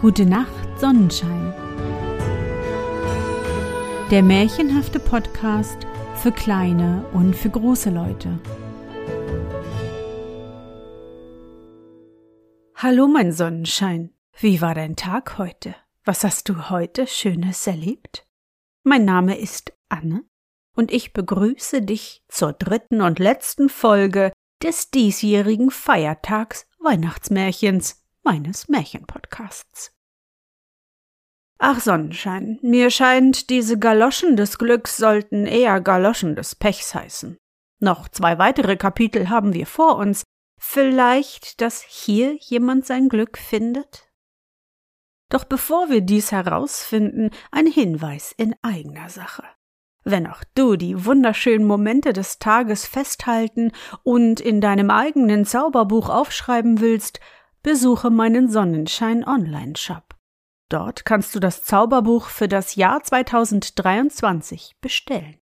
Gute 0.00 0.26
Nacht, 0.26 0.78
Sonnenschein. 0.78 1.52
Der 4.12 4.22
märchenhafte 4.22 5.00
Podcast 5.00 5.76
für 6.14 6.30
kleine 6.30 7.04
und 7.12 7.34
für 7.34 7.50
große 7.50 7.90
Leute. 7.90 8.38
Hallo, 12.76 13.08
mein 13.08 13.32
Sonnenschein. 13.32 14.14
Wie 14.38 14.60
war 14.60 14.76
dein 14.76 14.94
Tag 14.94 15.36
heute? 15.36 15.74
Was 16.04 16.22
hast 16.22 16.48
du 16.48 16.70
heute 16.70 17.08
Schönes 17.08 17.66
erlebt? 17.66 18.24
Mein 18.84 19.04
Name 19.04 19.36
ist 19.36 19.72
Anne 19.88 20.22
und 20.76 20.92
ich 20.92 21.12
begrüße 21.12 21.82
dich 21.82 22.22
zur 22.28 22.52
dritten 22.52 23.00
und 23.00 23.18
letzten 23.18 23.68
Folge 23.68 24.30
des 24.62 24.92
diesjährigen 24.92 25.72
Feiertags 25.72 26.68
Weihnachtsmärchens 26.78 27.97
meines 28.28 28.68
Märchenpodcasts. 28.68 29.90
Ach 31.58 31.80
Sonnenschein, 31.80 32.58
mir 32.60 32.90
scheint, 32.90 33.48
diese 33.48 33.78
Galoschen 33.78 34.36
des 34.36 34.58
Glücks 34.58 34.98
sollten 34.98 35.46
eher 35.46 35.80
Galoschen 35.80 36.36
des 36.36 36.54
Pechs 36.54 36.94
heißen. 36.94 37.38
Noch 37.80 38.06
zwei 38.08 38.38
weitere 38.38 38.76
Kapitel 38.76 39.30
haben 39.30 39.54
wir 39.54 39.66
vor 39.66 39.96
uns. 39.96 40.24
Vielleicht, 40.60 41.62
dass 41.62 41.80
hier 41.80 42.36
jemand 42.36 42.84
sein 42.84 43.08
Glück 43.08 43.38
findet? 43.38 44.10
Doch 45.30 45.44
bevor 45.44 45.88
wir 45.88 46.02
dies 46.02 46.30
herausfinden, 46.30 47.30
ein 47.50 47.66
Hinweis 47.66 48.34
in 48.36 48.54
eigener 48.60 49.08
Sache. 49.08 49.44
Wenn 50.04 50.26
auch 50.26 50.44
du 50.54 50.76
die 50.76 51.06
wunderschönen 51.06 51.66
Momente 51.66 52.12
des 52.12 52.38
Tages 52.38 52.86
festhalten 52.86 53.72
und 54.02 54.38
in 54.40 54.60
deinem 54.60 54.90
eigenen 54.90 55.46
Zauberbuch 55.46 56.10
aufschreiben 56.10 56.80
willst, 56.80 57.20
besuche 57.62 58.10
meinen 58.10 58.50
Sonnenschein 58.50 59.26
Online-Shop. 59.26 60.14
Dort 60.68 61.04
kannst 61.04 61.34
du 61.34 61.40
das 61.40 61.64
Zauberbuch 61.64 62.26
für 62.26 62.48
das 62.48 62.74
Jahr 62.74 63.02
2023 63.02 64.76
bestellen. 64.80 65.38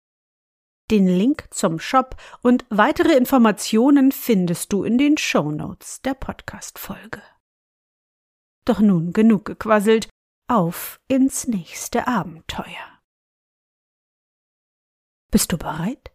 Den 0.92 1.08
Link 1.08 1.48
zum 1.50 1.80
Shop 1.80 2.16
und 2.42 2.66
weitere 2.70 3.16
Informationen 3.18 4.12
findest 4.12 4.72
du 4.72 4.84
in 4.84 5.00
den 5.00 5.18
Show 5.18 5.52
Notes 5.52 6.02
der 6.04 6.14
Podcast-Folge. 6.14 7.24
Doch 8.66 8.80
nun 8.80 9.12
genug 9.12 9.46
gequasselt, 9.46 10.10
auf 10.48 11.00
ins 11.08 11.48
nächste 11.48 12.08
Abenteuer. 12.08 13.02
Bist 15.32 15.52
du 15.52 15.58
bereit? 15.58 16.12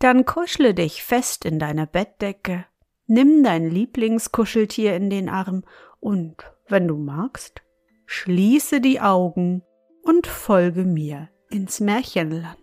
Dann 0.00 0.24
kuschle 0.24 0.74
dich 0.74 1.04
fest 1.04 1.44
in 1.44 1.60
deiner 1.60 1.86
Bettdecke 1.86 2.66
Nimm 3.10 3.42
dein 3.42 3.70
Lieblingskuscheltier 3.70 4.94
in 4.94 5.08
den 5.08 5.30
Arm 5.30 5.64
und, 5.98 6.36
wenn 6.68 6.86
du 6.86 6.98
magst, 6.98 7.62
schließe 8.04 8.82
die 8.82 9.00
Augen 9.00 9.62
und 10.02 10.26
folge 10.26 10.84
mir 10.84 11.30
ins 11.48 11.80
Märchenland. 11.80 12.58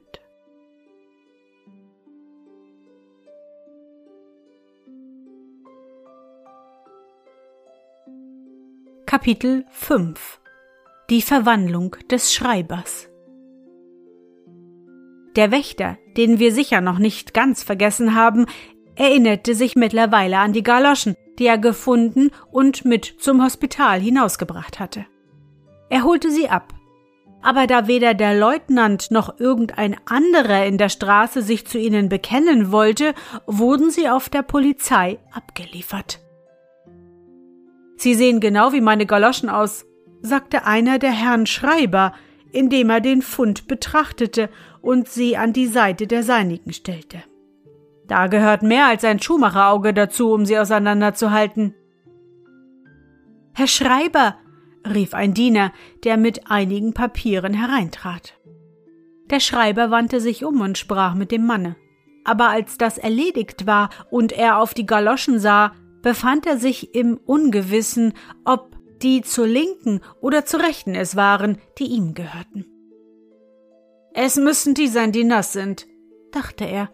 Kapitel 9.08 9.66
5 9.72 10.40
Die 11.10 11.24
Verwandlung 11.24 11.96
des 12.12 12.36
Schreibers 12.36 13.10
Der 15.36 15.50
Wächter, 15.50 15.98
den 16.18 16.38
wir 16.38 16.54
sicher 16.54 16.82
noch 16.82 17.00
nicht 17.00 17.34
ganz 17.34 17.64
vergessen 17.64 18.14
haben, 18.14 18.46
erinnerte 18.96 19.56
sich 19.56 19.76
mittlerweile 19.76 20.38
an 20.40 20.54
die 20.54 20.64
Galoschen, 20.64 21.16
die 21.38 21.48
er 21.48 21.58
gefunden 21.58 22.32
und 22.52 22.86
mit 22.86 23.06
zum 23.20 23.44
Hospital 23.44 24.00
hinausgebracht 24.00 24.80
hatte. 24.80 25.06
Er 25.90 26.04
holte 26.04 26.32
sie 26.32 26.50
ab. 26.50 26.74
Aber 27.42 27.68
da 27.68 27.88
weder 27.88 28.16
der 28.16 28.38
Leutnant 28.38 29.12
noch 29.12 29.40
irgendein 29.40 29.96
anderer 30.06 30.66
in 30.66 30.80
der 30.80 30.90
Straße 30.90 31.44
sich 31.44 31.68
zu 31.68 31.78
ihnen 31.78 32.10
bekennen 32.10 32.72
wollte, 32.72 33.14
wurden 33.46 33.92
sie 33.92 34.10
auf 34.10 34.30
der 34.30 34.42
Polizei 34.42 35.20
abgeliefert. 35.32 36.20
Sie 37.98 38.16
sehen 38.16 38.40
genau 38.40 38.74
wie 38.74 38.82
meine 38.82 39.06
Galoschen 39.06 39.50
aus, 39.50 39.86
sagte 40.22 40.66
einer 40.66 40.98
der 40.98 41.12
Herrn 41.12 41.46
Schreiber, 41.46 42.14
indem 42.52 42.90
er 42.90 43.02
den 43.02 43.22
Fund 43.22 43.68
betrachtete 43.68 44.50
und 44.82 45.08
sie 45.08 45.38
an 45.38 45.54
die 45.54 45.68
Seite 45.68 46.08
der 46.08 46.24
seinigen 46.24 46.74
stellte. 46.74 47.22
Da 48.08 48.28
gehört 48.28 48.62
mehr 48.62 48.88
als 48.88 49.04
ein 49.04 49.20
Schuhmacherauge 49.20 49.94
dazu, 49.94 50.32
um 50.32 50.46
sie 50.46 50.58
auseinanderzuhalten. 50.60 51.74
Herr 53.54 53.68
Schreiber, 53.68 54.36
rief 54.86 55.14
ein 55.14 55.34
Diener, 55.34 55.72
der 56.04 56.18
mit 56.18 56.52
einigen 56.52 56.94
Papieren 56.94 57.54
hereintrat. 57.54 58.38
Der 59.30 59.40
Schreiber 59.40 59.90
wandte 59.90 60.20
sich 60.20 60.46
um 60.46 60.62
und 60.62 60.78
sprach 60.78 61.16
mit 61.16 61.32
dem 61.32 61.46
Manne. 61.48 61.76
Aber 62.24 62.50
als 62.50 62.78
das 62.78 62.98
erledigt 62.98 63.66
war 63.66 63.90
und 64.12 64.32
er 64.32 64.60
auf 64.60 64.74
die 64.74 64.86
Galoschen 64.86 65.40
sah, 65.40 65.74
befand 66.02 66.46
er 66.46 66.58
sich 66.58 66.94
im 66.94 67.18
Ungewissen, 67.18 68.14
ob 68.44 68.76
die 69.02 69.22
zur 69.22 69.48
linken 69.48 70.02
oder 70.22 70.46
zur 70.46 70.62
rechten 70.62 70.96
es 70.96 71.16
waren, 71.16 71.58
die 71.80 71.86
ihm 71.86 72.14
gehörten. 72.14 72.66
Es 74.14 74.38
müssen 74.38 74.74
die 74.76 74.88
sein, 74.88 75.12
die 75.12 75.24
nass 75.24 75.54
sind, 75.54 75.88
dachte 76.32 76.66
er 76.66 76.90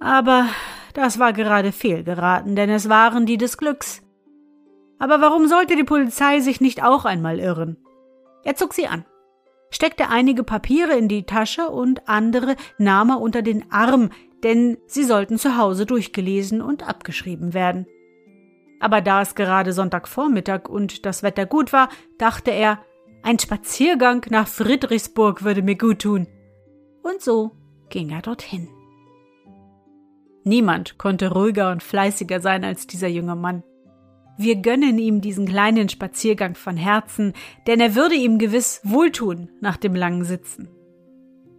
aber 0.00 0.48
das 0.94 1.18
war 1.18 1.32
gerade 1.32 1.72
fehlgeraten, 1.72 2.56
denn 2.56 2.70
es 2.70 2.88
waren 2.88 3.26
die 3.26 3.36
des 3.36 3.58
Glücks. 3.58 4.02
Aber 4.98 5.20
warum 5.20 5.46
sollte 5.46 5.76
die 5.76 5.84
Polizei 5.84 6.40
sich 6.40 6.60
nicht 6.60 6.82
auch 6.82 7.04
einmal 7.04 7.38
irren? 7.38 7.76
Er 8.42 8.56
zog 8.56 8.74
sie 8.74 8.86
an, 8.86 9.04
steckte 9.70 10.08
einige 10.08 10.42
Papiere 10.42 10.96
in 10.96 11.08
die 11.08 11.24
Tasche 11.24 11.68
und 11.68 12.08
andere 12.08 12.56
nahm 12.78 13.10
er 13.10 13.20
unter 13.20 13.42
den 13.42 13.70
Arm, 13.70 14.10
denn 14.42 14.78
sie 14.86 15.04
sollten 15.04 15.38
zu 15.38 15.56
Hause 15.56 15.86
durchgelesen 15.86 16.62
und 16.62 16.88
abgeschrieben 16.88 17.54
werden. 17.54 17.86
Aber 18.80 19.02
da 19.02 19.20
es 19.20 19.34
gerade 19.34 19.74
Sonntagvormittag 19.74 20.68
und 20.68 21.04
das 21.04 21.22
Wetter 21.22 21.44
gut 21.44 21.72
war, 21.72 21.90
dachte 22.16 22.50
er, 22.50 22.80
ein 23.22 23.38
Spaziergang 23.38 24.24
nach 24.30 24.48
Friedrichsburg 24.48 25.44
würde 25.44 25.60
mir 25.60 25.76
gut 25.76 26.00
tun. 26.00 26.26
Und 27.02 27.20
so 27.20 27.52
ging 27.90 28.08
er 28.10 28.22
dorthin. 28.22 28.68
Niemand 30.44 30.98
konnte 30.98 31.32
ruhiger 31.32 31.70
und 31.70 31.82
fleißiger 31.82 32.40
sein 32.40 32.64
als 32.64 32.86
dieser 32.86 33.08
junge 33.08 33.36
Mann. 33.36 33.62
Wir 34.38 34.56
gönnen 34.56 34.98
ihm 34.98 35.20
diesen 35.20 35.46
kleinen 35.46 35.90
Spaziergang 35.90 36.54
von 36.54 36.76
Herzen, 36.76 37.34
denn 37.66 37.78
er 37.78 37.94
würde 37.94 38.14
ihm 38.14 38.38
gewiss 38.38 38.80
wohltun 38.84 39.50
nach 39.60 39.76
dem 39.76 39.94
langen 39.94 40.24
Sitzen. 40.24 40.68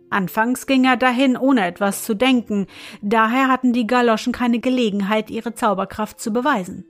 Anfangs 0.10 0.66
ging 0.66 0.84
er 0.86 0.98
dahin, 0.98 1.38
ohne 1.38 1.66
etwas 1.66 2.04
zu 2.04 2.16
denken, 2.16 2.66
daher 3.02 3.48
hatten 3.48 3.72
die 3.72 3.88
Galoschen 3.88 4.34
keine 4.34 4.60
Gelegenheit, 4.60 5.30
ihre 5.30 5.54
Zauberkraft 5.54 6.20
zu 6.20 6.34
beweisen. 6.34 6.86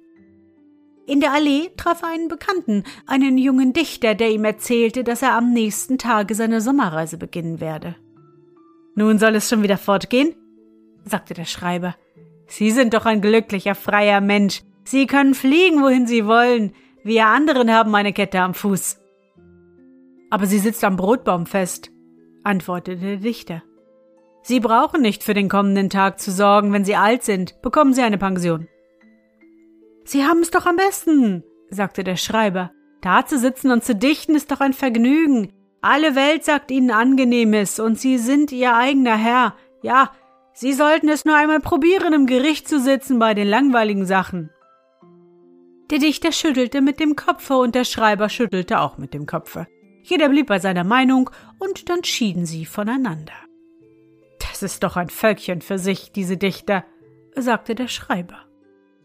In 1.06 1.20
der 1.20 1.34
Allee 1.34 1.70
traf 1.78 2.04
er 2.04 2.10
einen 2.10 2.30
Bekannten, 2.30 2.84
einen 3.06 3.38
jungen 3.38 3.74
Dichter, 3.74 4.16
der 4.16 4.32
ihm 4.32 4.46
erzählte, 4.46 5.04
dass 5.04 5.22
er 5.22 5.34
am 5.34 5.52
nächsten 5.52 5.98
Tage 5.98 6.36
seine 6.36 6.62
Sommerreise 6.62 7.18
beginnen 7.18 7.60
werde. 7.60 7.96
Nun 8.96 9.20
soll 9.20 9.36
es 9.36 9.50
schon 9.50 9.62
wieder 9.62 9.78
fortgehen? 9.78 10.36
Sagte 11.04 11.34
der 11.34 11.46
Schreiber. 11.46 11.96
Sie 12.48 12.72
sind 12.72 12.94
doch 12.94 13.06
ein 13.06 13.22
glücklicher, 13.22 13.76
freier 13.76 14.22
Mensch. 14.22 14.62
Sie 14.84 15.08
können 15.08 15.34
fliegen, 15.34 15.82
wohin 15.82 16.08
Sie 16.08 16.26
wollen. 16.26 16.74
Wir 17.04 17.28
anderen 17.28 17.72
haben 17.72 17.96
eine 17.96 18.14
Kette 18.14 18.42
am 18.42 18.54
Fuß. 18.54 19.00
Aber 20.30 20.46
sie 20.46 20.60
sitzt 20.60 20.84
am 20.84 20.96
Brotbaum 20.96 21.46
fest, 21.46 21.92
antwortete 22.44 23.02
der 23.02 23.18
Dichter. 23.18 23.64
Sie 24.44 24.60
brauchen 24.60 25.02
nicht 25.02 25.24
für 25.24 25.34
den 25.34 25.50
kommenden 25.50 25.90
Tag 25.90 26.20
zu 26.20 26.32
sorgen, 26.32 26.74
wenn 26.74 26.86
Sie 26.86 26.96
alt 26.96 27.24
sind, 27.24 27.62
bekommen 27.62 27.94
Sie 27.94 28.02
eine 28.02 28.18
Pension. 28.18 28.68
Sie 30.04 30.26
haben 30.26 30.40
es 30.40 30.52
doch 30.52 30.66
am 30.66 30.78
besten, 30.78 31.44
sagte 31.70 32.04
der 32.04 32.16
Schreiber. 32.16 32.72
Da 33.02 33.26
zu 33.26 33.38
sitzen 33.38 33.72
und 33.72 33.84
zu 33.84 33.96
dichten 33.96 34.36
ist 34.36 34.52
doch 34.52 34.60
ein 34.60 34.74
Vergnügen. 34.74 35.54
Alle 35.82 36.16
Welt 36.16 36.44
sagt 36.44 36.72
Ihnen 36.72 36.92
Angenehmes, 36.92 37.80
und 37.80 38.00
Sie 38.00 38.18
sind 38.18 38.52
Ihr 38.52 38.76
eigener 38.76 39.18
Herr. 39.18 39.56
Ja, 39.82 40.12
Sie 40.54 40.74
sollten 40.74 41.10
es 41.10 41.26
nur 41.26 41.36
einmal 41.36 41.60
probieren, 41.60 42.14
im 42.14 42.26
Gericht 42.26 42.68
zu 42.68 42.80
sitzen 42.80 43.20
bei 43.20 43.34
den 43.34 43.48
langweiligen 43.48 44.06
Sachen. 44.06 44.50
Der 45.90 46.00
Dichter 46.00 46.32
schüttelte 46.32 46.82
mit 46.82 47.00
dem 47.00 47.16
Kopfe 47.16 47.56
und 47.56 47.76
der 47.76 47.84
Schreiber 47.84 48.30
schüttelte 48.30 48.80
auch 48.80 48.98
mit 48.98 49.14
dem 49.14 49.26
Kopfe. 49.26 49.68
Jeder 50.04 50.30
blieb 50.30 50.48
bei 50.48 50.60
seiner 50.60 50.84
Meinung 50.84 51.30
und 51.60 51.90
dann 51.90 52.04
schieden 52.04 52.46
sie 52.46 52.66
voneinander. 52.66 53.34
Das 54.40 54.64
ist 54.64 54.84
doch 54.84 54.96
ein 54.96 55.10
Völkchen 55.10 55.62
für 55.62 55.78
sich, 55.78 56.12
diese 56.12 56.38
Dichter, 56.38 56.84
sagte 57.36 57.76
der 57.76 57.88
Schreiber. 57.88 58.46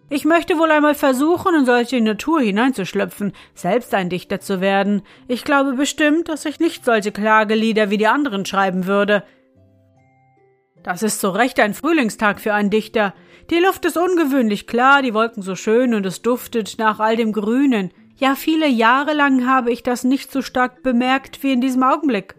Ich 0.09 0.25
möchte 0.25 0.57
wohl 0.59 0.71
einmal 0.71 0.95
versuchen, 0.95 1.57
in 1.57 1.67
solche 1.67 2.01
Natur 2.01 2.41
hineinzuschlüpfen, 2.41 3.33
selbst 3.55 3.93
ein 3.93 4.09
Dichter 4.09 4.41
zu 4.41 4.61
werden. 4.61 5.03
Ich 5.27 5.43
glaube 5.43 5.73
bestimmt, 5.73 6.29
dass 6.29 6.45
ich 6.45 6.61
nicht 6.61 6.85
solche 6.85 7.11
Klagelieder 7.11 7.91
wie 7.91 7.99
die 7.99 8.07
anderen 8.07 8.47
schreiben 8.47 8.87
würde. 8.87 9.25
Das 10.87 11.03
ist 11.03 11.21
so 11.21 11.31
recht 11.31 11.59
ein 11.59 11.75
Frühlingstag 11.75 12.41
für 12.41 12.55
einen 12.55 12.71
Dichter. 12.71 13.13
Die 13.51 13.59
Luft 13.59 13.85
ist 13.85 13.97
ungewöhnlich 13.97 14.69
klar, 14.69 15.03
die 15.03 15.15
Wolken 15.15 15.43
so 15.43 15.57
schön 15.57 15.95
und 15.95 16.07
es 16.07 16.23
duftet 16.23 16.79
nach 16.79 17.01
all 17.01 17.17
dem 17.17 17.33
Grünen. 17.33 17.91
Ja, 18.19 18.37
viele 18.37 18.69
Jahre 18.69 19.13
lang 19.13 19.49
habe 19.49 19.73
ich 19.73 19.83
das 19.83 20.05
nicht 20.05 20.31
so 20.31 20.43
stark 20.43 20.85
bemerkt 20.85 21.43
wie 21.43 21.53
in 21.53 21.61
diesem 21.61 21.83
Augenblick. 21.83 22.37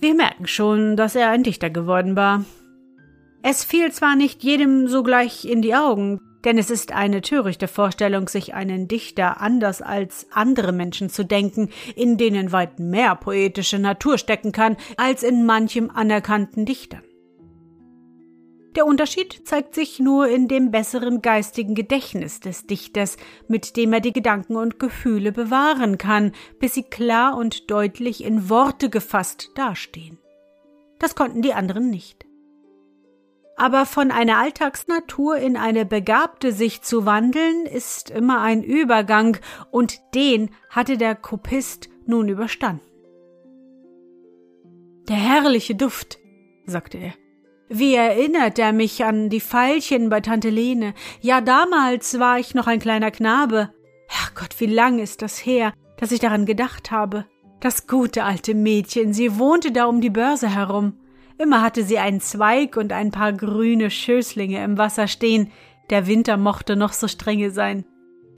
Wir 0.00 0.14
merken 0.14 0.46
schon, 0.46 0.98
dass 0.98 1.14
er 1.14 1.30
ein 1.30 1.44
Dichter 1.44 1.70
geworden 1.70 2.14
war. 2.14 2.44
Es 3.42 3.64
fiel 3.64 3.90
zwar 3.90 4.14
nicht 4.14 4.44
jedem 4.44 4.86
sogleich 4.86 5.46
in 5.46 5.62
die 5.62 5.74
Augen, 5.74 6.20
denn 6.44 6.58
es 6.58 6.70
ist 6.70 6.92
eine 6.92 7.20
törichte 7.20 7.68
Vorstellung, 7.68 8.28
sich 8.28 8.54
einen 8.54 8.88
Dichter 8.88 9.40
anders 9.40 9.82
als 9.82 10.26
andere 10.30 10.72
Menschen 10.72 11.10
zu 11.10 11.24
denken, 11.24 11.70
in 11.96 12.16
denen 12.16 12.52
weit 12.52 12.78
mehr 12.78 13.14
poetische 13.14 13.78
Natur 13.78 14.18
stecken 14.18 14.52
kann, 14.52 14.76
als 14.96 15.22
in 15.22 15.44
manchem 15.44 15.90
anerkannten 15.90 16.64
Dichtern. 16.64 17.02
Der 18.76 18.86
Unterschied 18.86 19.40
zeigt 19.44 19.74
sich 19.74 19.98
nur 19.98 20.28
in 20.28 20.46
dem 20.46 20.70
besseren 20.70 21.20
geistigen 21.20 21.74
Gedächtnis 21.74 22.38
des 22.38 22.66
Dichters, 22.66 23.16
mit 23.48 23.76
dem 23.76 23.92
er 23.92 24.00
die 24.00 24.12
Gedanken 24.12 24.54
und 24.54 24.78
Gefühle 24.78 25.32
bewahren 25.32 25.98
kann, 25.98 26.30
bis 26.60 26.74
sie 26.74 26.84
klar 26.84 27.36
und 27.36 27.72
deutlich 27.72 28.22
in 28.22 28.48
Worte 28.48 28.88
gefasst 28.88 29.50
dastehen. 29.56 30.18
Das 31.00 31.16
konnten 31.16 31.42
die 31.42 31.54
anderen 31.54 31.90
nicht. 31.90 32.27
Aber 33.58 33.86
von 33.86 34.12
einer 34.12 34.38
Alltagsnatur 34.38 35.36
in 35.36 35.56
eine 35.56 35.84
begabte 35.84 36.52
sich 36.52 36.82
zu 36.82 37.06
wandeln, 37.06 37.66
ist 37.66 38.08
immer 38.08 38.40
ein 38.40 38.62
Übergang, 38.62 39.36
und 39.72 39.98
den 40.14 40.50
hatte 40.70 40.96
der 40.96 41.16
Kopist 41.16 41.88
nun 42.06 42.28
überstanden. 42.28 42.86
Der 45.08 45.16
herrliche 45.16 45.74
Duft, 45.74 46.20
sagte 46.66 46.98
er. 46.98 47.14
Wie 47.68 47.94
erinnert 47.94 48.60
er 48.60 48.72
mich 48.72 49.04
an 49.04 49.28
die 49.28 49.40
Veilchen 49.40 50.08
bei 50.08 50.20
Tante 50.20 50.50
Lene. 50.50 50.94
Ja, 51.20 51.40
damals 51.40 52.20
war 52.20 52.38
ich 52.38 52.54
noch 52.54 52.68
ein 52.68 52.78
kleiner 52.78 53.10
Knabe. 53.10 53.74
Herrgott, 54.06 54.54
wie 54.60 54.66
lang 54.66 55.00
ist 55.00 55.20
das 55.20 55.44
her, 55.44 55.74
dass 55.98 56.12
ich 56.12 56.20
daran 56.20 56.46
gedacht 56.46 56.92
habe. 56.92 57.26
Das 57.58 57.88
gute 57.88 58.22
alte 58.22 58.54
Mädchen, 58.54 59.12
sie 59.12 59.36
wohnte 59.36 59.72
da 59.72 59.86
um 59.86 60.00
die 60.00 60.10
Börse 60.10 60.48
herum. 60.48 60.94
Immer 61.38 61.62
hatte 61.62 61.84
sie 61.84 61.98
einen 61.98 62.20
Zweig 62.20 62.76
und 62.76 62.92
ein 62.92 63.12
paar 63.12 63.32
grüne 63.32 63.90
Schößlinge 63.90 64.62
im 64.62 64.76
Wasser 64.76 65.06
stehen. 65.06 65.52
Der 65.88 66.06
Winter 66.08 66.36
mochte 66.36 66.74
noch 66.74 66.92
so 66.92 67.06
strenge 67.06 67.52
sein. 67.52 67.84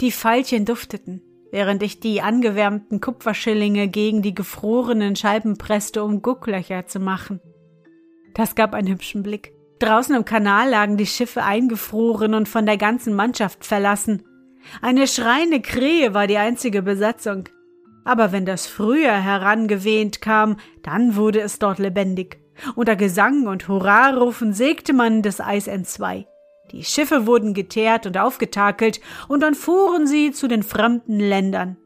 Die 0.02 0.12
Veilchen 0.12 0.66
dufteten, 0.66 1.22
während 1.50 1.82
ich 1.82 2.00
die 2.00 2.20
angewärmten 2.20 3.00
Kupferschillinge 3.00 3.88
gegen 3.88 4.20
die 4.20 4.34
gefrorenen 4.34 5.16
Scheiben 5.16 5.56
presste, 5.56 6.04
um 6.04 6.20
Gucklöcher 6.20 6.86
zu 6.86 7.00
machen. 7.00 7.40
Das 8.34 8.54
gab 8.54 8.74
einen 8.74 8.88
hübschen 8.88 9.22
Blick. 9.22 9.52
Draußen 9.80 10.14
im 10.14 10.26
Kanal 10.26 10.70
lagen 10.70 10.98
die 10.98 11.06
Schiffe 11.06 11.42
eingefroren 11.42 12.34
und 12.34 12.48
von 12.48 12.66
der 12.66 12.76
ganzen 12.76 13.14
Mannschaft 13.14 13.64
verlassen. 13.64 14.22
Eine 14.82 15.06
schreiende 15.06 15.60
Krähe 15.60 16.12
war 16.12 16.26
die 16.26 16.36
einzige 16.36 16.82
Besatzung. 16.82 17.48
Aber 18.04 18.30
wenn 18.30 18.44
das 18.44 18.66
Frühjahr 18.66 19.22
herangewehnt 19.22 20.20
kam, 20.20 20.58
dann 20.82 21.16
wurde 21.16 21.40
es 21.40 21.58
dort 21.58 21.78
lebendig. 21.78 22.38
Unter 22.74 22.96
Gesang 22.96 23.46
und 23.46 23.68
Hurrarufen 23.68 24.52
sägte 24.52 24.92
man 24.92 25.22
das 25.22 25.40
Eis 25.40 25.66
entzwei. 25.66 26.26
Die 26.72 26.84
Schiffe 26.84 27.26
wurden 27.26 27.54
geteert 27.54 28.06
und 28.06 28.16
aufgetakelt, 28.16 29.00
und 29.28 29.40
dann 29.40 29.54
fuhren 29.54 30.06
sie 30.06 30.30
zu 30.30 30.46
den 30.46 30.62
fremden 30.62 31.18
Ländern. 31.18 31.76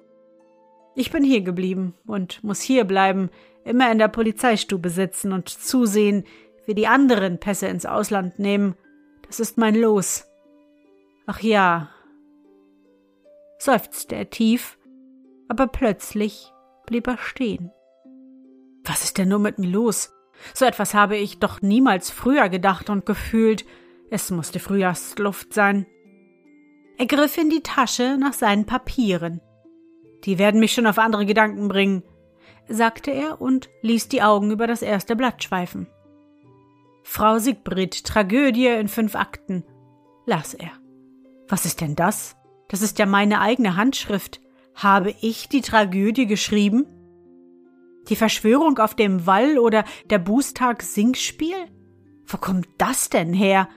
Ich 0.94 1.10
bin 1.10 1.24
hier 1.24 1.40
geblieben 1.40 1.94
und 2.06 2.44
muss 2.44 2.60
hier 2.60 2.84
bleiben, 2.84 3.30
immer 3.64 3.90
in 3.90 3.98
der 3.98 4.08
Polizeistube 4.08 4.90
sitzen 4.90 5.32
und 5.32 5.48
zusehen, 5.48 6.24
wie 6.66 6.74
die 6.74 6.86
anderen 6.86 7.38
Pässe 7.38 7.66
ins 7.66 7.86
Ausland 7.86 8.38
nehmen. 8.38 8.74
Das 9.26 9.40
ist 9.40 9.58
mein 9.58 9.74
Los. 9.74 10.26
Ach 11.26 11.40
ja, 11.40 11.88
seufzte 13.58 14.14
er 14.14 14.30
tief, 14.30 14.78
aber 15.48 15.66
plötzlich 15.66 16.52
blieb 16.86 17.06
er 17.06 17.18
stehen. 17.18 17.70
Was 18.84 19.04
ist 19.04 19.16
denn 19.16 19.30
nur 19.30 19.38
mit 19.38 19.58
mir 19.58 19.70
los? 19.70 20.12
So 20.52 20.64
etwas 20.64 20.94
habe 20.94 21.16
ich 21.16 21.38
doch 21.38 21.62
niemals 21.62 22.10
früher 22.10 22.48
gedacht 22.48 22.90
und 22.90 23.06
gefühlt. 23.06 23.64
Es 24.10 24.30
musste 24.30 24.60
Frühjahrsluft 24.60 25.54
sein. 25.54 25.86
Er 26.98 27.06
griff 27.06 27.38
in 27.38 27.50
die 27.50 27.62
Tasche 27.62 28.16
nach 28.18 28.34
seinen 28.34 28.66
Papieren. 28.66 29.40
Die 30.24 30.38
werden 30.38 30.60
mich 30.60 30.72
schon 30.72 30.86
auf 30.86 30.98
andere 30.98 31.26
Gedanken 31.26 31.68
bringen 31.68 32.02
sagte 32.68 33.10
er 33.10 33.40
und 33.40 33.68
ließ 33.82 34.08
die 34.08 34.22
Augen 34.22 34.50
über 34.50 34.66
das 34.66 34.82
erste 34.82 35.16
Blatt 35.16 35.42
schweifen. 35.42 35.86
Frau 37.02 37.38
Siegfried, 37.38 38.04
Tragödie 38.04 38.66
in 38.66 38.88
fünf 38.88 39.14
Akten, 39.14 39.64
las 40.24 40.54
er. 40.54 40.70
Was 41.48 41.66
ist 41.66 41.80
denn 41.80 41.96
das? 41.96 42.36
Das 42.68 42.80
ist 42.80 42.98
ja 42.98 43.06
meine 43.06 43.40
eigene 43.40 43.76
Handschrift. 43.76 44.40
Habe 44.74 45.14
ich 45.20 45.48
die 45.48 45.60
Tragödie 45.60 46.26
geschrieben? 46.26 46.86
Die 48.08 48.16
Verschwörung 48.16 48.78
auf 48.78 48.94
dem 48.94 49.26
Wall 49.26 49.58
oder 49.58 49.84
der 50.10 50.18
Bußtag 50.18 50.82
Singspiel? 50.82 51.56
Wo 52.26 52.36
kommt 52.36 52.68
das 52.78 53.10
denn 53.10 53.32
her? 53.32 53.68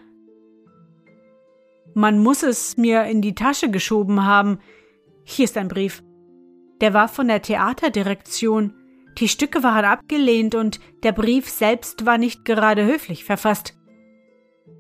Man 1.93 2.19
muss 2.19 2.43
es 2.43 2.77
mir 2.77 3.05
in 3.05 3.21
die 3.21 3.35
Tasche 3.35 3.71
geschoben 3.71 4.23
haben. 4.25 4.59
Hier 5.23 5.45
ist 5.45 5.57
ein 5.57 5.67
Brief. 5.67 6.03
Der 6.79 6.93
war 6.93 7.07
von 7.07 7.27
der 7.27 7.41
Theaterdirektion. 7.41 8.73
Die 9.17 9.27
Stücke 9.27 9.63
waren 9.63 9.85
abgelehnt 9.85 10.53
und 10.53 10.79
der 11.01 11.11
Brief 11.11 11.49
selbst 11.49 12.05
war 12.05 12.17
nicht 12.17 12.45
gerade 12.45 12.85
höflich 12.85 13.25
verfasst. 13.25 13.75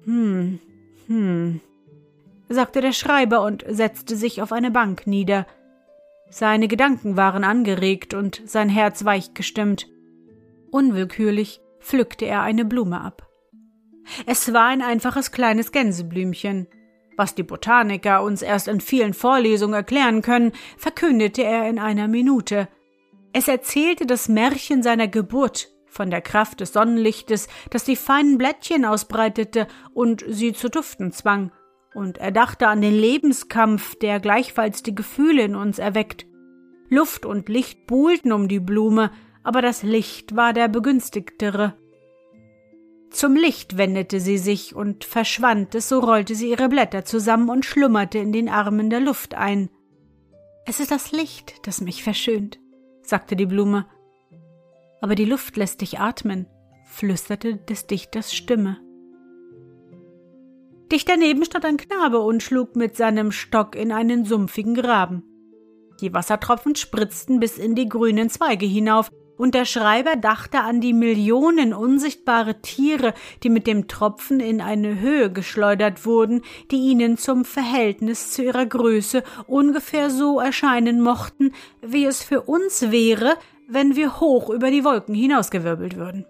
Hm, 0.03 0.59
hm, 1.07 1.59
sagte 2.49 2.81
der 2.81 2.93
Schreiber 2.93 3.43
und 3.43 3.65
setzte 3.67 4.15
sich 4.15 4.41
auf 4.41 4.51
eine 4.51 4.71
Bank 4.71 5.07
nieder. 5.07 5.47
Seine 6.29 6.67
Gedanken 6.67 7.17
waren 7.17 7.43
angeregt 7.43 8.13
und 8.13 8.41
sein 8.45 8.69
Herz 8.69 9.05
weich 9.05 9.33
gestimmt. 9.33 9.87
Unwillkürlich 10.71 11.61
pflückte 11.79 12.25
er 12.25 12.41
eine 12.41 12.65
Blume 12.65 13.01
ab. 13.01 13.27
Es 14.25 14.53
war 14.53 14.67
ein 14.67 14.81
einfaches 14.81 15.31
kleines 15.31 15.71
Gänseblümchen. 15.71 16.67
Was 17.15 17.33
die 17.33 17.43
Botaniker 17.43 18.21
uns 18.23 18.41
erst 18.41 18.67
in 18.67 18.79
vielen 18.79 19.13
Vorlesungen 19.13 19.73
erklären 19.73 20.21
können, 20.21 20.51
verkündete 20.77 21.43
er 21.43 21.67
in 21.67 21.79
einer 21.79 22.07
Minute. 22.07 22.67
Es 23.33 23.47
erzählte 23.47 24.05
das 24.05 24.29
Märchen 24.29 24.83
seiner 24.83 25.07
Geburt, 25.07 25.69
von 25.87 26.11
der 26.11 26.21
Kraft 26.21 26.59
des 26.59 26.73
Sonnenlichtes, 26.73 27.47
das 27.71 27.83
die 27.83 27.95
feinen 27.95 28.37
Blättchen 28.37 28.85
ausbreitete 28.85 29.67
und 29.93 30.23
sie 30.27 30.53
zu 30.53 30.69
duften 30.69 31.11
zwang, 31.11 31.51
und 31.97 32.19
er 32.19 32.31
dachte 32.31 32.67
an 32.67 32.79
den 32.79 32.93
Lebenskampf, 32.93 33.95
der 33.95 34.19
gleichfalls 34.19 34.83
die 34.83 34.93
Gefühle 34.93 35.41
in 35.41 35.55
uns 35.55 35.79
erweckt. 35.79 36.27
Luft 36.89 37.25
und 37.25 37.49
Licht 37.49 37.87
buhlten 37.87 38.31
um 38.31 38.47
die 38.47 38.59
Blume, 38.59 39.11
aber 39.43 39.63
das 39.63 39.81
Licht 39.81 40.35
war 40.35 40.53
der 40.53 40.67
begünstigtere. 40.67 41.75
Zum 43.09 43.35
Licht 43.35 43.77
wendete 43.77 44.19
sie 44.19 44.37
sich 44.37 44.75
und 44.75 45.05
verschwand 45.05 45.73
es, 45.73 45.89
so 45.89 45.99
rollte 45.99 46.35
sie 46.35 46.51
ihre 46.51 46.69
Blätter 46.69 47.03
zusammen 47.03 47.49
und 47.49 47.65
schlummerte 47.65 48.19
in 48.19 48.31
den 48.31 48.47
Armen 48.47 48.91
der 48.91 48.99
Luft 48.99 49.33
ein. 49.33 49.71
Es 50.67 50.79
ist 50.79 50.91
das 50.91 51.11
Licht, 51.11 51.65
das 51.65 51.81
mich 51.81 52.03
verschönt, 52.03 52.59
sagte 53.01 53.35
die 53.35 53.47
Blume. 53.47 53.87
Aber 55.01 55.15
die 55.15 55.25
Luft 55.25 55.57
lässt 55.57 55.81
dich 55.81 55.99
atmen, 55.99 56.45
flüsterte 56.85 57.55
des 57.55 57.87
Dichters 57.87 58.35
Stimme. 58.35 58.77
Dicht 60.91 61.09
daneben 61.09 61.43
stand 61.43 61.65
ein 61.65 61.77
Knabe 61.77 62.19
und 62.19 62.41
schlug 62.41 62.75
mit 62.75 62.95
seinem 62.95 63.31
Stock 63.31 63.75
in 63.75 63.91
einen 63.91 64.23
sumpfigen 64.23 64.73
Graben. 64.73 65.23
Die 65.99 66.13
Wassertropfen 66.13 66.75
spritzten 66.75 67.39
bis 67.39 67.57
in 67.57 67.75
die 67.75 67.89
grünen 67.89 68.29
Zweige 68.29 68.65
hinauf, 68.65 69.09
und 69.37 69.53
der 69.53 69.65
Schreiber 69.65 70.15
dachte 70.15 70.61
an 70.61 70.81
die 70.81 70.93
Millionen 70.93 71.73
unsichtbare 71.73 72.59
Tiere, 72.61 73.13
die 73.43 73.49
mit 73.49 73.67
dem 73.67 73.87
Tropfen 73.87 74.39
in 74.39 74.61
eine 74.61 74.99
Höhe 74.99 75.31
geschleudert 75.31 76.05
wurden, 76.05 76.41
die 76.71 76.77
ihnen 76.77 77.17
zum 77.17 77.45
Verhältnis 77.45 78.31
zu 78.31 78.43
ihrer 78.43 78.65
Größe 78.65 79.23
ungefähr 79.45 80.09
so 80.09 80.39
erscheinen 80.39 81.01
mochten, 81.01 81.51
wie 81.81 82.05
es 82.05 82.23
für 82.23 82.41
uns 82.41 82.89
wäre, 82.91 83.35
wenn 83.67 83.95
wir 83.95 84.19
hoch 84.19 84.49
über 84.49 84.71
die 84.71 84.83
Wolken 84.83 85.13
hinausgewirbelt 85.13 85.97
würden. 85.97 86.25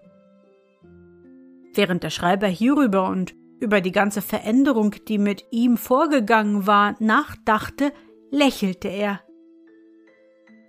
Während 1.72 2.02
der 2.02 2.10
Schreiber 2.10 2.48
hierüber 2.48 3.08
und 3.08 3.34
über 3.60 3.80
die 3.80 3.92
ganze 3.92 4.22
Veränderung, 4.22 4.94
die 5.08 5.18
mit 5.18 5.44
ihm 5.50 5.76
vorgegangen 5.76 6.66
war, 6.66 6.96
nachdachte, 7.00 7.92
lächelte 8.30 8.88
er. 8.88 9.20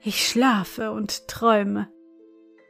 Ich 0.02 0.28
schlafe 0.28 0.92
und 0.92 1.28
träume. 1.28 1.90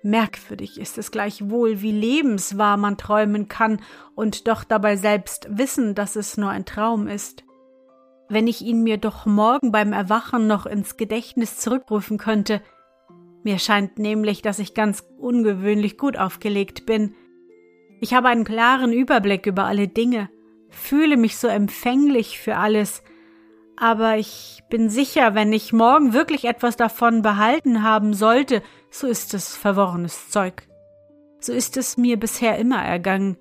Merkwürdig 0.01 0.79
ist 0.79 0.97
es 0.97 1.11
gleichwohl, 1.11 1.81
wie 1.81 1.91
lebenswahr 1.91 2.77
man 2.77 2.97
träumen 2.97 3.49
kann 3.49 3.81
und 4.15 4.47
doch 4.47 4.63
dabei 4.63 4.95
selbst 4.95 5.47
wissen, 5.49 5.93
dass 5.93 6.15
es 6.15 6.38
nur 6.38 6.49
ein 6.49 6.65
Traum 6.65 7.07
ist. 7.07 7.43
Wenn 8.29 8.47
ich 8.47 8.61
ihn 8.61 8.83
mir 8.83 8.97
doch 8.97 9.25
morgen 9.25 9.71
beim 9.71 9.91
Erwachen 9.91 10.47
noch 10.47 10.65
ins 10.65 10.97
Gedächtnis 10.97 11.57
zurückrufen 11.57 12.17
könnte. 12.17 12.61
Mir 13.43 13.59
scheint 13.59 13.99
nämlich, 13.99 14.41
dass 14.41 14.59
ich 14.59 14.73
ganz 14.73 15.03
ungewöhnlich 15.17 15.97
gut 15.97 16.17
aufgelegt 16.17 16.85
bin. 16.85 17.15
Ich 17.99 18.13
habe 18.13 18.29
einen 18.29 18.45
klaren 18.45 18.93
Überblick 18.93 19.45
über 19.45 19.65
alle 19.65 19.87
Dinge, 19.87 20.29
fühle 20.69 21.17
mich 21.17 21.37
so 21.37 21.47
empfänglich 21.47 22.39
für 22.39 22.55
alles, 22.55 23.03
aber 23.75 24.17
ich 24.17 24.61
bin 24.69 24.89
sicher, 24.89 25.35
wenn 25.35 25.53
ich 25.53 25.73
morgen 25.73 26.13
wirklich 26.13 26.45
etwas 26.45 26.75
davon 26.75 27.21
behalten 27.21 27.83
haben 27.83 28.13
sollte, 28.13 28.61
so 28.91 29.07
ist 29.07 29.33
es 29.33 29.55
verworrenes 29.55 30.29
Zeug. 30.29 30.67
So 31.39 31.53
ist 31.53 31.77
es 31.77 31.97
mir 31.97 32.19
bisher 32.19 32.57
immer 32.57 32.83
ergangen. 32.83 33.37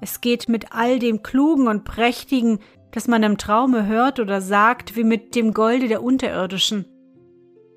Es 0.00 0.20
geht 0.20 0.48
mit 0.48 0.72
all 0.72 0.98
dem 0.98 1.22
Klugen 1.22 1.68
und 1.68 1.84
Prächtigen, 1.84 2.58
das 2.90 3.06
man 3.06 3.22
im 3.22 3.38
Traume 3.38 3.86
hört 3.86 4.18
oder 4.18 4.40
sagt, 4.40 4.96
wie 4.96 5.04
mit 5.04 5.34
dem 5.34 5.54
Golde 5.54 5.86
der 5.86 6.02
Unterirdischen. 6.02 6.86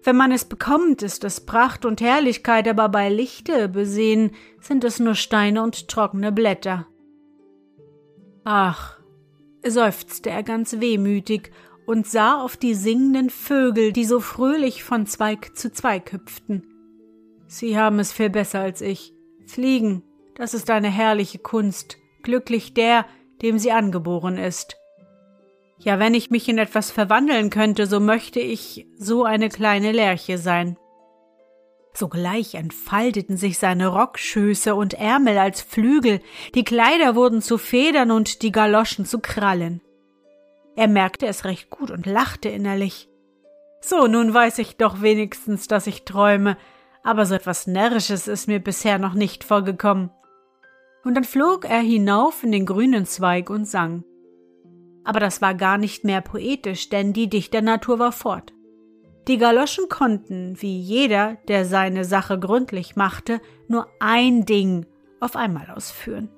Wenn 0.03 0.15
man 0.15 0.31
es 0.31 0.45
bekommt, 0.45 1.01
ist 1.01 1.23
es 1.23 1.41
Pracht 1.41 1.85
und 1.85 2.01
Herrlichkeit, 2.01 2.67
aber 2.67 2.89
bei 2.89 3.09
Lichte 3.09 3.67
besehen 3.67 4.31
sind 4.61 4.83
es 4.83 4.99
nur 4.99 5.15
Steine 5.15 5.61
und 5.61 5.89
trockene 5.89 6.31
Blätter. 6.31 6.87
Ach, 8.45 8.97
seufzte 9.65 10.29
er 10.29 10.43
ganz 10.43 10.79
wehmütig 10.79 11.51
und 11.85 12.07
sah 12.07 12.41
auf 12.41 12.55
die 12.55 12.75
singenden 12.75 13.29
Vögel, 13.29 13.91
die 13.91 14.05
so 14.05 14.19
fröhlich 14.19 14.83
von 14.83 15.05
Zweig 15.05 15.57
zu 15.57 15.71
Zweig 15.71 16.13
hüpften. 16.13 16.63
Sie 17.47 17.77
haben 17.77 17.99
es 17.99 18.13
viel 18.13 18.29
besser 18.29 18.59
als 18.59 18.81
ich. 18.81 19.13
Fliegen, 19.47 20.03
das 20.35 20.53
ist 20.53 20.69
eine 20.69 20.89
herrliche 20.89 21.39
Kunst, 21.39 21.97
glücklich 22.21 22.73
der, 22.73 23.05
dem 23.41 23.57
sie 23.57 23.71
angeboren 23.71 24.37
ist. 24.37 24.78
Ja, 25.81 25.97
wenn 25.97 26.13
ich 26.13 26.29
mich 26.29 26.49
in 26.49 26.57
etwas 26.57 26.91
verwandeln 26.91 27.49
könnte, 27.49 27.87
so 27.87 28.01
möchte 28.01 28.41
ich 28.41 28.85
so 28.97 29.23
eine 29.23 29.47
kleine 29.47 29.93
Lerche 29.93 30.37
sein. 30.37 30.77
Sogleich 31.93 32.55
entfalteten 32.55 33.37
sich 33.37 33.57
seine 33.57 33.87
Rockschöße 33.87 34.75
und 34.75 34.93
Ärmel 34.93 35.37
als 35.37 35.61
Flügel, 35.61 36.19
die 36.53 36.65
Kleider 36.65 37.15
wurden 37.15 37.41
zu 37.41 37.57
Federn 37.57 38.11
und 38.11 38.41
die 38.41 38.51
Galoschen 38.51 39.05
zu 39.05 39.19
Krallen. 39.19 39.81
Er 40.75 40.89
merkte 40.89 41.27
es 41.27 41.45
recht 41.45 41.69
gut 41.69 41.91
und 41.91 42.05
lachte 42.05 42.49
innerlich. 42.49 43.09
So, 43.81 44.07
nun 44.07 44.33
weiß 44.33 44.59
ich 44.59 44.75
doch 44.75 45.01
wenigstens, 45.01 45.67
dass 45.67 45.87
ich 45.87 46.03
träume, 46.03 46.57
aber 47.03 47.25
so 47.25 47.35
etwas 47.35 47.67
Närrisches 47.67 48.27
ist 48.27 48.47
mir 48.47 48.59
bisher 48.59 48.99
noch 48.99 49.13
nicht 49.13 49.45
vorgekommen. 49.45 50.11
Und 51.05 51.15
dann 51.15 51.23
flog 51.23 51.63
er 51.63 51.79
hinauf 51.79 52.43
in 52.43 52.51
den 52.51 52.65
grünen 52.65 53.05
Zweig 53.05 53.49
und 53.49 53.65
sang 53.65 54.03
aber 55.09 55.19
das 55.19 55.41
war 55.41 55.55
gar 55.55 55.79
nicht 55.79 56.03
mehr 56.03 56.21
poetisch, 56.21 56.89
denn 56.89 57.13
die 57.13 57.27
Dichternatur 57.31 57.97
war 57.97 58.11
fort. 58.11 58.53
Die 59.27 59.39
Galoschen 59.39 59.89
konnten, 59.89 60.61
wie 60.61 60.79
jeder, 60.79 61.37
der 61.47 61.65
seine 61.65 62.05
Sache 62.05 62.37
gründlich 62.37 62.95
machte, 62.95 63.41
nur 63.67 63.87
ein 63.99 64.45
Ding 64.45 64.85
auf 65.19 65.35
einmal 65.35 65.71
ausführen. 65.75 66.29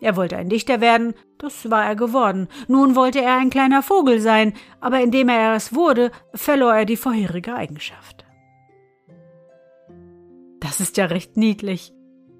Er 0.00 0.16
wollte 0.16 0.36
ein 0.36 0.48
Dichter 0.48 0.80
werden, 0.80 1.14
das 1.38 1.70
war 1.70 1.84
er 1.84 1.94
geworden. 1.94 2.48
Nun 2.66 2.96
wollte 2.96 3.20
er 3.20 3.36
ein 3.36 3.50
kleiner 3.50 3.80
Vogel 3.80 4.18
sein, 4.18 4.54
aber 4.80 5.00
indem 5.00 5.28
er 5.28 5.54
es 5.54 5.72
wurde, 5.72 6.10
verlor 6.34 6.74
er 6.74 6.86
die 6.86 6.96
vorherige 6.96 7.54
Eigenschaft. 7.54 8.26
Das 10.58 10.80
ist 10.80 10.96
ja 10.96 11.04
recht 11.04 11.36
niedlich, 11.36 11.92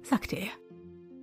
sagte 0.03 0.35
er. 0.35 0.64